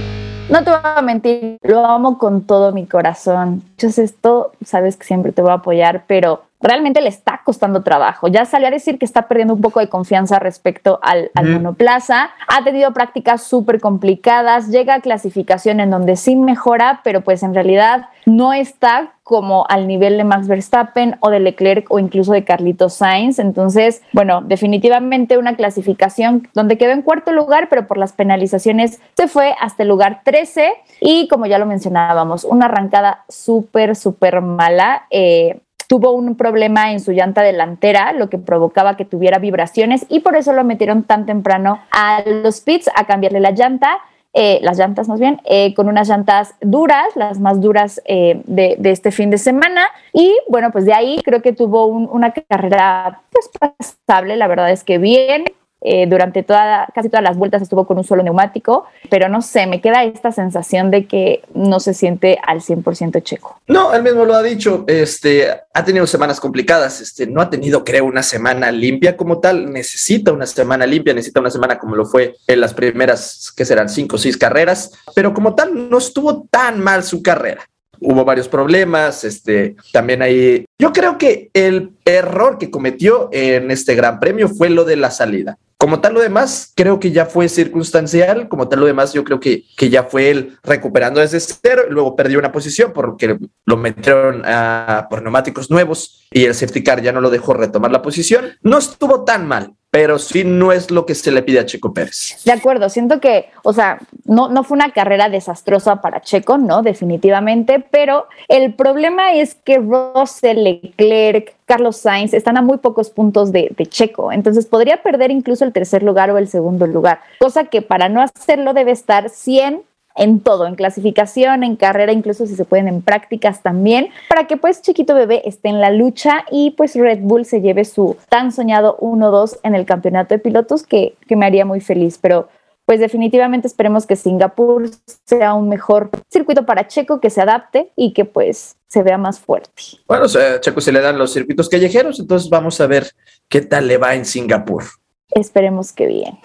no 0.49 0.63
te 0.63 0.69
voy 0.69 0.79
a 0.81 1.01
mentir, 1.01 1.57
lo 1.61 1.85
amo 1.85 2.17
con 2.17 2.43
todo 2.47 2.71
mi 2.71 2.85
corazón. 2.85 3.63
Entonces 3.71 4.11
esto, 4.11 4.53
sabes 4.63 4.95
que 4.95 5.05
siempre 5.05 5.33
te 5.33 5.41
voy 5.41 5.51
a 5.51 5.55
apoyar, 5.55 6.05
pero 6.07 6.43
realmente 6.65 7.01
le 7.01 7.09
está 7.09 7.41
costando 7.43 7.83
trabajo. 7.83 8.27
Ya 8.27 8.45
salió 8.45 8.67
a 8.67 8.71
decir 8.71 8.97
que 8.97 9.05
está 9.05 9.27
perdiendo 9.27 9.53
un 9.53 9.61
poco 9.61 9.79
de 9.79 9.89
confianza 9.89 10.39
respecto 10.39 10.99
al, 11.01 11.31
monoplaza. 11.35 12.31
Ha 12.47 12.63
tenido 12.63 12.91
prácticas 12.93 13.43
súper 13.43 13.79
complicadas, 13.79 14.69
llega 14.69 14.95
a 14.95 15.01
clasificación 15.01 15.79
en 15.79 15.91
donde 15.91 16.15
sí 16.15 16.35
mejora, 16.35 17.01
pero 17.03 17.21
pues 17.21 17.43
en 17.43 17.53
realidad 17.53 18.09
no 18.25 18.53
está 18.53 19.11
como 19.23 19.65
al 19.69 19.87
nivel 19.87 20.17
de 20.17 20.23
Max 20.23 20.47
Verstappen 20.47 21.17
o 21.19 21.31
de 21.31 21.39
Leclerc 21.39 21.91
o 21.91 21.97
incluso 21.97 22.31
de 22.31 22.43
Carlitos 22.43 22.93
Sainz. 22.93 23.39
Entonces, 23.39 24.03
bueno, 24.13 24.41
definitivamente 24.41 25.39
una 25.39 25.55
clasificación 25.55 26.47
donde 26.53 26.77
quedó 26.77 26.91
en 26.91 27.01
cuarto 27.01 27.31
lugar, 27.31 27.67
pero 27.69 27.87
por 27.87 27.97
las 27.97 28.13
penalizaciones 28.13 28.99
se 29.17 29.27
fue 29.27 29.55
hasta 29.59 29.81
el 29.83 29.89
lugar 29.89 30.21
13 30.23 30.73
y 31.01 31.27
como 31.27 31.47
ya 31.47 31.57
lo 31.57 31.65
mencionábamos, 31.65 32.43
una 32.43 32.65
arrancada 32.65 33.23
súper, 33.27 33.95
súper 33.95 34.41
mala. 34.41 35.07
Eh, 35.09 35.59
tuvo 35.87 36.11
un 36.11 36.35
problema 36.35 36.91
en 36.91 36.99
su 36.99 37.11
llanta 37.11 37.41
delantera, 37.41 38.11
lo 38.13 38.29
que 38.29 38.37
provocaba 38.37 38.97
que 38.97 39.05
tuviera 39.05 39.39
vibraciones 39.39 40.05
y 40.09 40.21
por 40.21 40.35
eso 40.35 40.53
lo 40.53 40.63
metieron 40.63 41.03
tan 41.03 41.25
temprano 41.25 41.79
a 41.91 42.23
los 42.25 42.61
pits 42.61 42.89
a 42.95 43.05
cambiarle 43.05 43.39
la 43.39 43.51
llanta 43.51 43.99
eh, 44.37 44.59
las 44.61 44.77
llantas 44.77 45.07
más 45.07 45.17
bien, 45.17 45.39
eh, 45.45 45.73
con 45.75 45.87
unas 45.87 46.09
llantas 46.09 46.55
duras, 46.59 47.15
las 47.15 47.39
más 47.39 47.61
duras 47.61 48.01
eh, 48.03 48.41
de, 48.47 48.77
este 48.83 49.11
fin 49.11 49.29
de 49.29 49.37
semana. 49.37 49.87
Y 50.11 50.37
bueno, 50.49 50.73
pues 50.73 50.83
de 50.83 50.91
ahí 50.91 51.21
creo 51.23 51.41
que 51.41 51.53
tuvo 51.53 51.85
una 51.85 52.33
carrera 52.33 53.21
pues, 53.31 53.49
pasable, 53.57 54.35
la 54.35 54.47
verdad 54.47 54.71
es 54.71 54.83
que 54.83 54.97
bien. 54.97 55.45
Eh, 55.87 56.07
durante 56.07 56.41
toda, 56.41 56.87
casi 56.95 57.09
todas 57.09 57.23
las 57.23 57.37
vueltas 57.37 57.61
estuvo 57.61 57.85
con 57.85 57.99
un 57.99 58.03
solo 58.03 58.23
neumático, 58.23 58.87
pero 59.11 59.29
no 59.29 59.43
sé, 59.43 59.67
me 59.67 59.81
queda 59.81 60.03
esta 60.03 60.31
sensación 60.31 60.89
de 60.89 61.05
que 61.05 61.43
no 61.53 61.79
se 61.79 61.93
siente 61.93 62.39
al 62.43 62.61
100% 62.61 63.21
checo. 63.21 63.61
No, 63.67 63.93
él 63.93 64.01
mismo 64.01 64.25
lo 64.25 64.33
ha 64.33 64.41
dicho, 64.41 64.83
este, 64.87 65.47
ha 65.71 65.85
tenido 65.85 66.07
semanas 66.07 66.39
complicadas, 66.39 67.01
este, 67.01 67.27
no 67.27 67.39
ha 67.39 67.51
tenido, 67.51 67.83
creo, 67.83 68.05
una 68.05 68.23
semana 68.23 68.71
limpia 68.71 69.15
como 69.15 69.39
tal, 69.39 69.71
necesita 69.71 70.33
una 70.33 70.47
semana 70.47 70.87
limpia, 70.87 71.13
necesita 71.13 71.39
una 71.39 71.51
semana 71.51 71.77
como 71.77 71.95
lo 71.95 72.05
fue 72.05 72.35
en 72.47 72.61
las 72.61 72.73
primeras, 72.73 73.53
que 73.55 73.63
serán 73.63 73.87
cinco 73.87 74.15
o 74.15 74.19
seis 74.19 74.37
carreras, 74.37 74.91
pero 75.13 75.35
como 75.35 75.53
tal 75.53 75.87
no 75.87 75.99
estuvo 75.99 76.47
tan 76.49 76.79
mal 76.79 77.03
su 77.03 77.21
carrera 77.21 77.63
hubo 78.01 78.25
varios 78.25 78.49
problemas, 78.49 79.23
este, 79.23 79.75
también 79.93 80.21
ahí, 80.21 80.65
yo 80.77 80.91
creo 80.91 81.17
que 81.17 81.49
el 81.53 81.91
error 82.03 82.57
que 82.57 82.69
cometió 82.69 83.29
en 83.31 83.71
este 83.71 83.95
gran 83.95 84.19
premio 84.19 84.49
fue 84.49 84.69
lo 84.69 84.83
de 84.83 84.97
la 84.97 85.11
salida. 85.11 85.57
Como 85.85 86.01
tal 86.01 86.15
lo 86.15 86.19
demás, 86.19 86.73
creo 86.75 86.99
que 86.99 87.11
ya 87.11 87.27
fue 87.27 87.47
circunstancial, 87.47 88.49
como 88.49 88.67
tal 88.67 88.79
lo 88.79 88.87
demás, 88.87 89.13
yo 89.13 89.23
creo 89.23 89.39
que, 89.39 89.65
que 89.77 89.91
ya 89.91 90.01
fue 90.01 90.31
él 90.31 90.57
recuperando 90.63 91.19
desde 91.19 91.39
cero, 91.39 91.83
luego 91.91 92.15
perdió 92.15 92.39
una 92.39 92.51
posición 92.51 92.91
porque 92.91 93.37
lo 93.65 93.77
metieron 93.77 94.41
a, 94.45 95.05
por 95.11 95.21
neumáticos 95.21 95.69
nuevos 95.69 96.25
y 96.31 96.45
el 96.45 96.55
safety 96.55 96.81
car 96.81 97.03
ya 97.03 97.11
no 97.11 97.21
lo 97.21 97.29
dejó 97.29 97.53
retomar 97.53 97.91
la 97.91 98.01
posición. 98.01 98.57
No 98.63 98.79
estuvo 98.79 99.25
tan 99.25 99.47
mal, 99.47 99.75
pero 99.95 100.19
sí 100.19 100.43
no 100.43 100.73
es 100.73 100.91
lo 100.91 101.05
que 101.05 101.15
se 101.15 101.31
le 101.31 101.41
pide 101.41 101.57
a 101.57 101.65
Checo 101.65 101.93
Pérez. 101.93 102.35
De 102.43 102.51
acuerdo, 102.51 102.89
siento 102.89 103.21
que, 103.21 103.49
o 103.63 103.71
sea, 103.71 103.99
no, 104.25 104.49
no 104.49 104.65
fue 104.65 104.75
una 104.75 104.91
carrera 104.91 105.29
desastrosa 105.29 106.01
para 106.01 106.19
Checo, 106.19 106.57
¿no? 106.57 106.81
Definitivamente, 106.81 107.79
pero 107.91 108.27
el 108.49 108.73
problema 108.73 109.35
es 109.35 109.55
que 109.55 109.77
Russell, 109.77 110.63
Leclerc, 110.63 111.55
Carlos 111.63 111.95
Sainz 111.95 112.33
están 112.33 112.57
a 112.57 112.61
muy 112.61 112.79
pocos 112.79 113.09
puntos 113.09 113.53
de, 113.53 113.73
Checo, 113.87 114.33
entonces 114.33 114.65
podría 114.65 115.01
perder 115.01 115.31
incluso 115.31 115.63
el 115.63 115.71
tercer 115.71 116.03
lugar 116.03 116.29
o 116.29 116.37
el 116.37 116.49
segundo 116.49 116.87
lugar, 116.87 117.21
cosa 117.39 117.63
que 117.63 117.81
para 117.81 118.09
no 118.09 118.21
hacerlo 118.21 118.73
debe 118.73 118.91
estar 118.91 119.29
100 119.29 119.81
en 120.15 120.39
todo, 120.39 120.65
en 120.65 120.75
clasificación, 120.75 121.63
en 121.63 121.75
carrera, 121.75 122.11
incluso 122.11 122.47
si 122.47 122.55
se 122.55 122.65
pueden 122.65 122.87
en 122.87 123.01
prácticas 123.01 123.61
también, 123.61 124.09
para 124.29 124.47
que 124.47 124.57
pues 124.57 124.81
chiquito 124.81 125.13
bebé 125.13 125.41
esté 125.47 125.69
en 125.69 125.81
la 125.81 125.91
lucha 125.91 126.45
y 126.51 126.71
pues 126.71 126.95
Red 126.95 127.19
Bull 127.21 127.45
se 127.45 127.61
lleve 127.61 127.85
su 127.85 128.17
tan 128.29 128.51
soñado 128.51 128.97
1-2 128.99 129.59
en 129.63 129.75
el 129.75 129.85
campeonato 129.85 130.33
de 130.33 130.39
pilotos 130.39 130.83
que, 130.83 131.15
que 131.27 131.35
me 131.35 131.45
haría 131.45 131.65
muy 131.65 131.81
feliz, 131.81 132.17
pero 132.19 132.47
pues 132.85 132.99
definitivamente 132.99 133.67
esperemos 133.67 134.05
que 134.05 134.15
Singapur 134.15 134.89
sea 135.25 135.55
un 135.55 135.69
mejor 135.69 136.11
circuito 136.31 136.65
para 136.65 136.87
Checo, 136.87 137.19
que 137.19 137.31
se 137.31 137.41
adapte 137.41 137.91
y 137.95 138.13
que 138.13 138.25
pues 138.25 138.77
se 138.87 139.01
vea 139.01 139.17
más 139.17 139.39
fuerte. 139.39 139.71
Bueno, 140.07 140.25
o 140.25 140.29
sea, 140.29 140.61
Checo 140.61 140.79
se 140.81 140.91
le 140.91 141.01
dan 141.01 141.17
los 141.17 141.33
circuitos 141.33 141.67
callejeros, 141.67 142.19
entonces 142.19 142.49
vamos 142.49 142.79
a 142.79 142.87
ver 142.87 143.11
qué 143.49 143.61
tal 143.61 143.87
le 143.87 143.97
va 143.97 144.13
en 144.13 144.23
Singapur. 144.23 144.83
Esperemos 145.31 145.91
que 145.91 146.07
bien. 146.07 146.39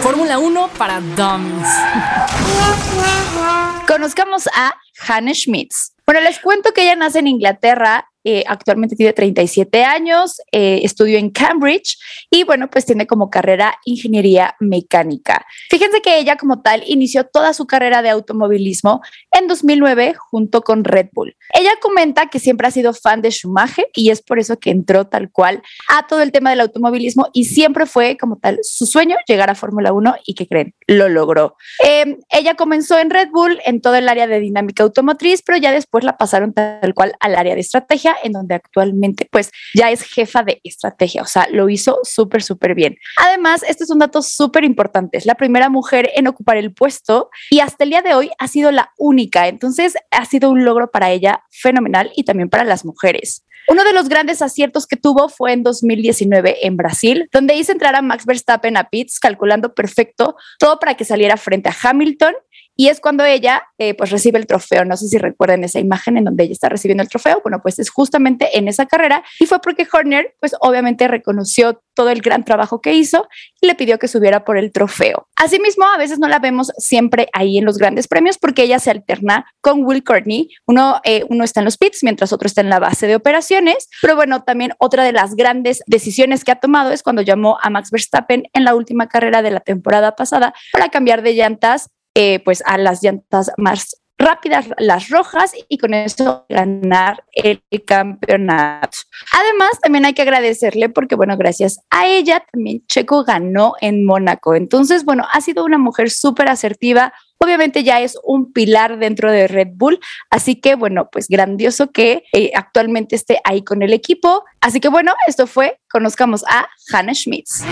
Fórmula 0.00 0.38
1 0.38 0.68
para 0.78 1.00
dummies. 1.00 1.68
Conozcamos 3.86 4.48
a 4.54 4.74
Hannah 5.06 5.34
Schmitz. 5.34 5.94
Bueno, 6.06 6.20
les 6.20 6.38
cuento 6.40 6.72
que 6.72 6.82
ella 6.82 6.96
nace 6.96 7.18
en 7.18 7.26
Inglaterra 7.26 8.08
eh, 8.28 8.42
actualmente 8.48 8.96
tiene 8.96 9.12
37 9.12 9.84
años, 9.84 10.40
eh, 10.50 10.80
estudió 10.82 11.16
en 11.16 11.30
Cambridge 11.30 11.96
y 12.28 12.42
bueno, 12.42 12.68
pues 12.68 12.84
tiene 12.84 13.06
como 13.06 13.30
carrera 13.30 13.78
ingeniería 13.84 14.56
mecánica. 14.58 15.46
Fíjense 15.70 16.02
que 16.02 16.18
ella 16.18 16.36
como 16.36 16.60
tal 16.60 16.82
inició 16.88 17.22
toda 17.22 17.54
su 17.54 17.68
carrera 17.68 18.02
de 18.02 18.10
automovilismo 18.10 19.00
en 19.30 19.46
2009 19.46 20.14
junto 20.18 20.62
con 20.62 20.82
Red 20.82 21.10
Bull. 21.12 21.36
Ella 21.54 21.70
comenta 21.80 22.26
que 22.26 22.40
siempre 22.40 22.66
ha 22.66 22.72
sido 22.72 22.94
fan 22.94 23.22
de 23.22 23.30
Schumacher 23.30 23.86
y 23.94 24.10
es 24.10 24.22
por 24.22 24.40
eso 24.40 24.58
que 24.58 24.70
entró 24.70 25.06
tal 25.06 25.30
cual 25.30 25.62
a 25.88 26.08
todo 26.08 26.22
el 26.22 26.32
tema 26.32 26.50
del 26.50 26.62
automovilismo 26.62 27.28
y 27.32 27.44
siempre 27.44 27.86
fue 27.86 28.16
como 28.16 28.38
tal 28.38 28.58
su 28.62 28.86
sueño 28.86 29.16
llegar 29.28 29.50
a 29.50 29.54
Fórmula 29.54 29.92
1 29.92 30.16
y 30.26 30.34
que 30.34 30.48
creen, 30.48 30.74
lo 30.88 31.08
logró. 31.08 31.56
Em, 31.84 32.18
ella 32.30 32.54
comenzó 32.54 32.98
en 32.98 33.10
Red 33.10 33.28
Bull 33.30 33.60
en 33.64 33.80
todo 33.80 33.94
el 33.94 34.08
área 34.08 34.26
de 34.26 34.40
dinámica 34.40 34.82
automotriz, 34.82 35.42
pero 35.42 35.58
ya 35.58 35.70
después 35.70 36.02
la 36.02 36.16
pasaron 36.16 36.52
tal 36.52 36.92
cual 36.92 37.14
al 37.20 37.36
área 37.36 37.54
de 37.54 37.60
estrategia 37.60 38.15
en 38.22 38.32
donde 38.32 38.54
actualmente 38.54 39.28
pues 39.30 39.50
ya 39.74 39.90
es 39.90 40.02
jefa 40.02 40.42
de 40.42 40.60
estrategia, 40.64 41.22
o 41.22 41.26
sea, 41.26 41.48
lo 41.50 41.68
hizo 41.68 42.00
súper, 42.02 42.42
súper 42.42 42.74
bien. 42.74 42.96
Además, 43.16 43.62
este 43.68 43.84
es 43.84 43.90
un 43.90 43.98
dato 43.98 44.22
súper 44.22 44.64
importante, 44.64 45.18
es 45.18 45.26
la 45.26 45.34
primera 45.34 45.68
mujer 45.68 46.10
en 46.14 46.26
ocupar 46.26 46.56
el 46.56 46.72
puesto 46.72 47.30
y 47.50 47.60
hasta 47.60 47.84
el 47.84 47.90
día 47.90 48.02
de 48.02 48.14
hoy 48.14 48.30
ha 48.38 48.48
sido 48.48 48.70
la 48.70 48.92
única, 48.98 49.48
entonces 49.48 49.94
ha 50.10 50.24
sido 50.24 50.50
un 50.50 50.64
logro 50.64 50.90
para 50.90 51.10
ella 51.10 51.44
fenomenal 51.50 52.12
y 52.16 52.24
también 52.24 52.48
para 52.48 52.64
las 52.64 52.84
mujeres. 52.84 53.44
Uno 53.68 53.82
de 53.82 53.92
los 53.92 54.08
grandes 54.08 54.42
aciertos 54.42 54.86
que 54.86 54.96
tuvo 54.96 55.28
fue 55.28 55.52
en 55.52 55.64
2019 55.64 56.66
en 56.66 56.76
Brasil, 56.76 57.28
donde 57.32 57.56
hizo 57.56 57.72
entrar 57.72 57.96
a 57.96 58.02
Max 58.02 58.24
Verstappen 58.24 58.76
a 58.76 58.88
pits, 58.90 59.18
calculando 59.18 59.74
perfecto 59.74 60.36
todo 60.60 60.78
para 60.78 60.94
que 60.94 61.04
saliera 61.04 61.36
frente 61.36 61.68
a 61.68 61.76
Hamilton 61.82 62.34
y 62.76 62.88
es 62.88 63.00
cuando 63.00 63.24
ella 63.24 63.64
eh, 63.78 63.94
pues 63.94 64.10
recibe 64.10 64.38
el 64.38 64.46
trofeo. 64.46 64.84
No 64.84 64.96
sé 64.96 65.08
si 65.08 65.18
recuerdan 65.18 65.64
esa 65.64 65.80
imagen 65.80 66.18
en 66.18 66.24
donde 66.24 66.44
ella 66.44 66.52
está 66.52 66.68
recibiendo 66.68 67.02
el 67.02 67.08
trofeo. 67.08 67.40
Bueno, 67.42 67.60
pues 67.62 67.78
es 67.78 67.90
justamente 67.90 68.58
en 68.58 68.68
esa 68.68 68.86
carrera 68.86 69.24
y 69.40 69.46
fue 69.46 69.60
porque 69.60 69.86
Horner 69.90 70.34
pues 70.38 70.54
obviamente 70.60 71.08
reconoció 71.08 71.82
todo 71.94 72.10
el 72.10 72.20
gran 72.20 72.44
trabajo 72.44 72.82
que 72.82 72.92
hizo 72.92 73.26
y 73.60 73.66
le 73.66 73.74
pidió 73.74 73.98
que 73.98 74.06
subiera 74.06 74.44
por 74.44 74.58
el 74.58 74.70
trofeo. 74.70 75.28
Asimismo, 75.36 75.86
a 75.86 75.96
veces 75.96 76.18
no 76.18 76.28
la 76.28 76.38
vemos 76.38 76.70
siempre 76.76 77.28
ahí 77.32 77.56
en 77.56 77.64
los 77.64 77.78
grandes 77.78 78.06
premios 78.06 78.36
porque 78.36 78.64
ella 78.64 78.78
se 78.78 78.90
alterna 78.90 79.46
con 79.62 79.82
Will 79.82 80.04
Courtney. 80.04 80.50
Uno, 80.66 81.00
eh, 81.04 81.24
uno 81.30 81.42
está 81.42 81.60
en 81.60 81.64
los 81.64 81.78
pits 81.78 82.02
mientras 82.02 82.34
otro 82.34 82.46
está 82.46 82.60
en 82.60 82.68
la 82.68 82.78
base 82.78 83.06
de 83.06 83.16
operaciones. 83.16 83.88
Pero 84.02 84.14
bueno, 84.14 84.44
también 84.44 84.74
otra 84.78 85.04
de 85.04 85.12
las 85.12 85.34
grandes 85.34 85.82
decisiones 85.86 86.44
que 86.44 86.52
ha 86.52 86.60
tomado 86.60 86.92
es 86.92 87.02
cuando 87.02 87.22
llamó 87.22 87.58
a 87.62 87.70
Max 87.70 87.90
Verstappen 87.90 88.44
en 88.52 88.64
la 88.64 88.74
última 88.74 89.08
carrera 89.08 89.40
de 89.40 89.50
la 89.50 89.60
temporada 89.60 90.14
pasada 90.14 90.52
para 90.72 90.90
cambiar 90.90 91.22
de 91.22 91.32
llantas 91.32 91.88
eh, 92.18 92.40
pues 92.46 92.62
a 92.64 92.78
las 92.78 93.02
llantas 93.02 93.50
más 93.58 94.00
rápidas, 94.16 94.68
las 94.78 95.10
rojas, 95.10 95.52
y 95.68 95.76
con 95.76 95.92
eso 95.92 96.46
ganar 96.48 97.22
el 97.32 97.60
campeonato. 97.86 98.96
Además, 99.32 99.78
también 99.82 100.06
hay 100.06 100.14
que 100.14 100.22
agradecerle 100.22 100.88
porque, 100.88 101.14
bueno, 101.14 101.36
gracias 101.36 101.78
a 101.90 102.06
ella 102.06 102.42
también 102.50 102.82
Checo 102.86 103.24
ganó 103.24 103.74
en 103.82 104.06
Mónaco. 104.06 104.54
Entonces, 104.54 105.04
bueno, 105.04 105.26
ha 105.30 105.42
sido 105.42 105.62
una 105.62 105.76
mujer 105.76 106.08
súper 106.08 106.48
asertiva. 106.48 107.12
Obviamente 107.36 107.84
ya 107.84 108.00
es 108.00 108.18
un 108.24 108.50
pilar 108.50 108.98
dentro 108.98 109.30
de 109.30 109.46
Red 109.48 109.72
Bull, 109.74 110.00
así 110.30 110.58
que 110.58 110.74
bueno, 110.74 111.10
pues 111.12 111.28
grandioso 111.28 111.92
que 111.92 112.24
eh, 112.32 112.50
actualmente 112.54 113.14
esté 113.14 113.40
ahí 113.44 113.62
con 113.62 113.82
el 113.82 113.92
equipo. 113.92 114.42
Así 114.62 114.80
que 114.80 114.88
bueno, 114.88 115.12
esto 115.28 115.46
fue, 115.46 115.78
conozcamos 115.90 116.42
a 116.48 116.66
Hannah 116.90 117.12
Schmitz. 117.12 117.62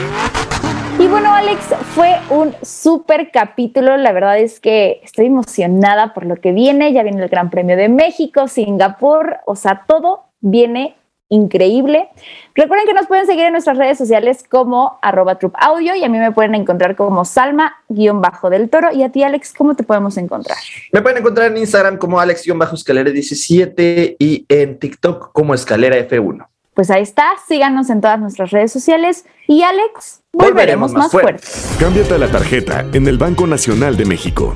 Y 1.04 1.06
bueno, 1.06 1.34
Alex, 1.34 1.66
fue 1.94 2.16
un 2.30 2.54
súper 2.62 3.30
capítulo. 3.30 3.98
La 3.98 4.12
verdad 4.12 4.38
es 4.38 4.58
que 4.58 5.02
estoy 5.04 5.26
emocionada 5.26 6.14
por 6.14 6.24
lo 6.24 6.36
que 6.36 6.52
viene. 6.52 6.94
Ya 6.94 7.02
viene 7.02 7.22
el 7.22 7.28
Gran 7.28 7.50
Premio 7.50 7.76
de 7.76 7.90
México, 7.90 8.48
Singapur, 8.48 9.36
o 9.44 9.54
sea, 9.54 9.84
todo 9.86 10.24
viene 10.40 10.96
increíble. 11.28 12.08
Recuerden 12.54 12.86
que 12.86 12.94
nos 12.94 13.06
pueden 13.06 13.26
seguir 13.26 13.44
en 13.44 13.52
nuestras 13.52 13.76
redes 13.76 13.98
sociales 13.98 14.46
como 14.50 14.98
arroba 15.02 15.38
audio 15.60 15.94
y 15.94 16.04
a 16.04 16.08
mí 16.08 16.16
me 16.16 16.32
pueden 16.32 16.54
encontrar 16.54 16.96
como 16.96 17.26
salma-del 17.26 18.70
toro. 18.70 18.90
Y 18.90 19.02
a 19.02 19.12
ti, 19.12 19.22
Alex, 19.24 19.52
¿cómo 19.52 19.76
te 19.76 19.82
podemos 19.82 20.16
encontrar? 20.16 20.56
Me 20.90 21.02
pueden 21.02 21.18
encontrar 21.18 21.50
en 21.50 21.58
Instagram 21.58 21.98
como 21.98 22.18
alex-escalera17 22.18 24.16
y 24.18 24.46
en 24.48 24.78
TikTok 24.78 25.32
como 25.32 25.52
escalera 25.52 25.98
F1 25.98 26.46
pues 26.74 26.90
ahí 26.90 27.02
está, 27.02 27.32
síganos 27.46 27.88
en 27.90 28.00
todas 28.00 28.20
nuestras 28.20 28.50
redes 28.50 28.72
sociales 28.72 29.24
y 29.46 29.62
Alex, 29.62 30.22
volveremos, 30.32 30.92
más, 30.92 31.10
fuerte. 31.10 31.46
Cámbiate 31.78 32.18
la 32.18 32.30
tarjeta 32.30 32.84
en 32.92 33.06
el 33.06 33.18
Banco 33.18 33.46
Nacional 33.46 33.96
de 33.96 34.04
México. 34.04 34.54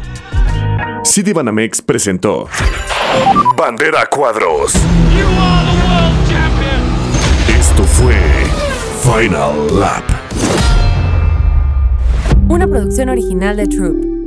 Banamex 1.35 1.83
presentó 1.83 2.47
Bandera 3.57 4.07
Cuadros. 4.07 4.73
Esto 7.59 7.83
fue 7.83 8.15
Final 9.03 9.81
Lap. 9.81 10.05
Una 12.49 12.69
producción 12.69 13.09
original 13.09 13.57
de 13.57 13.67
Troop. 13.67 14.18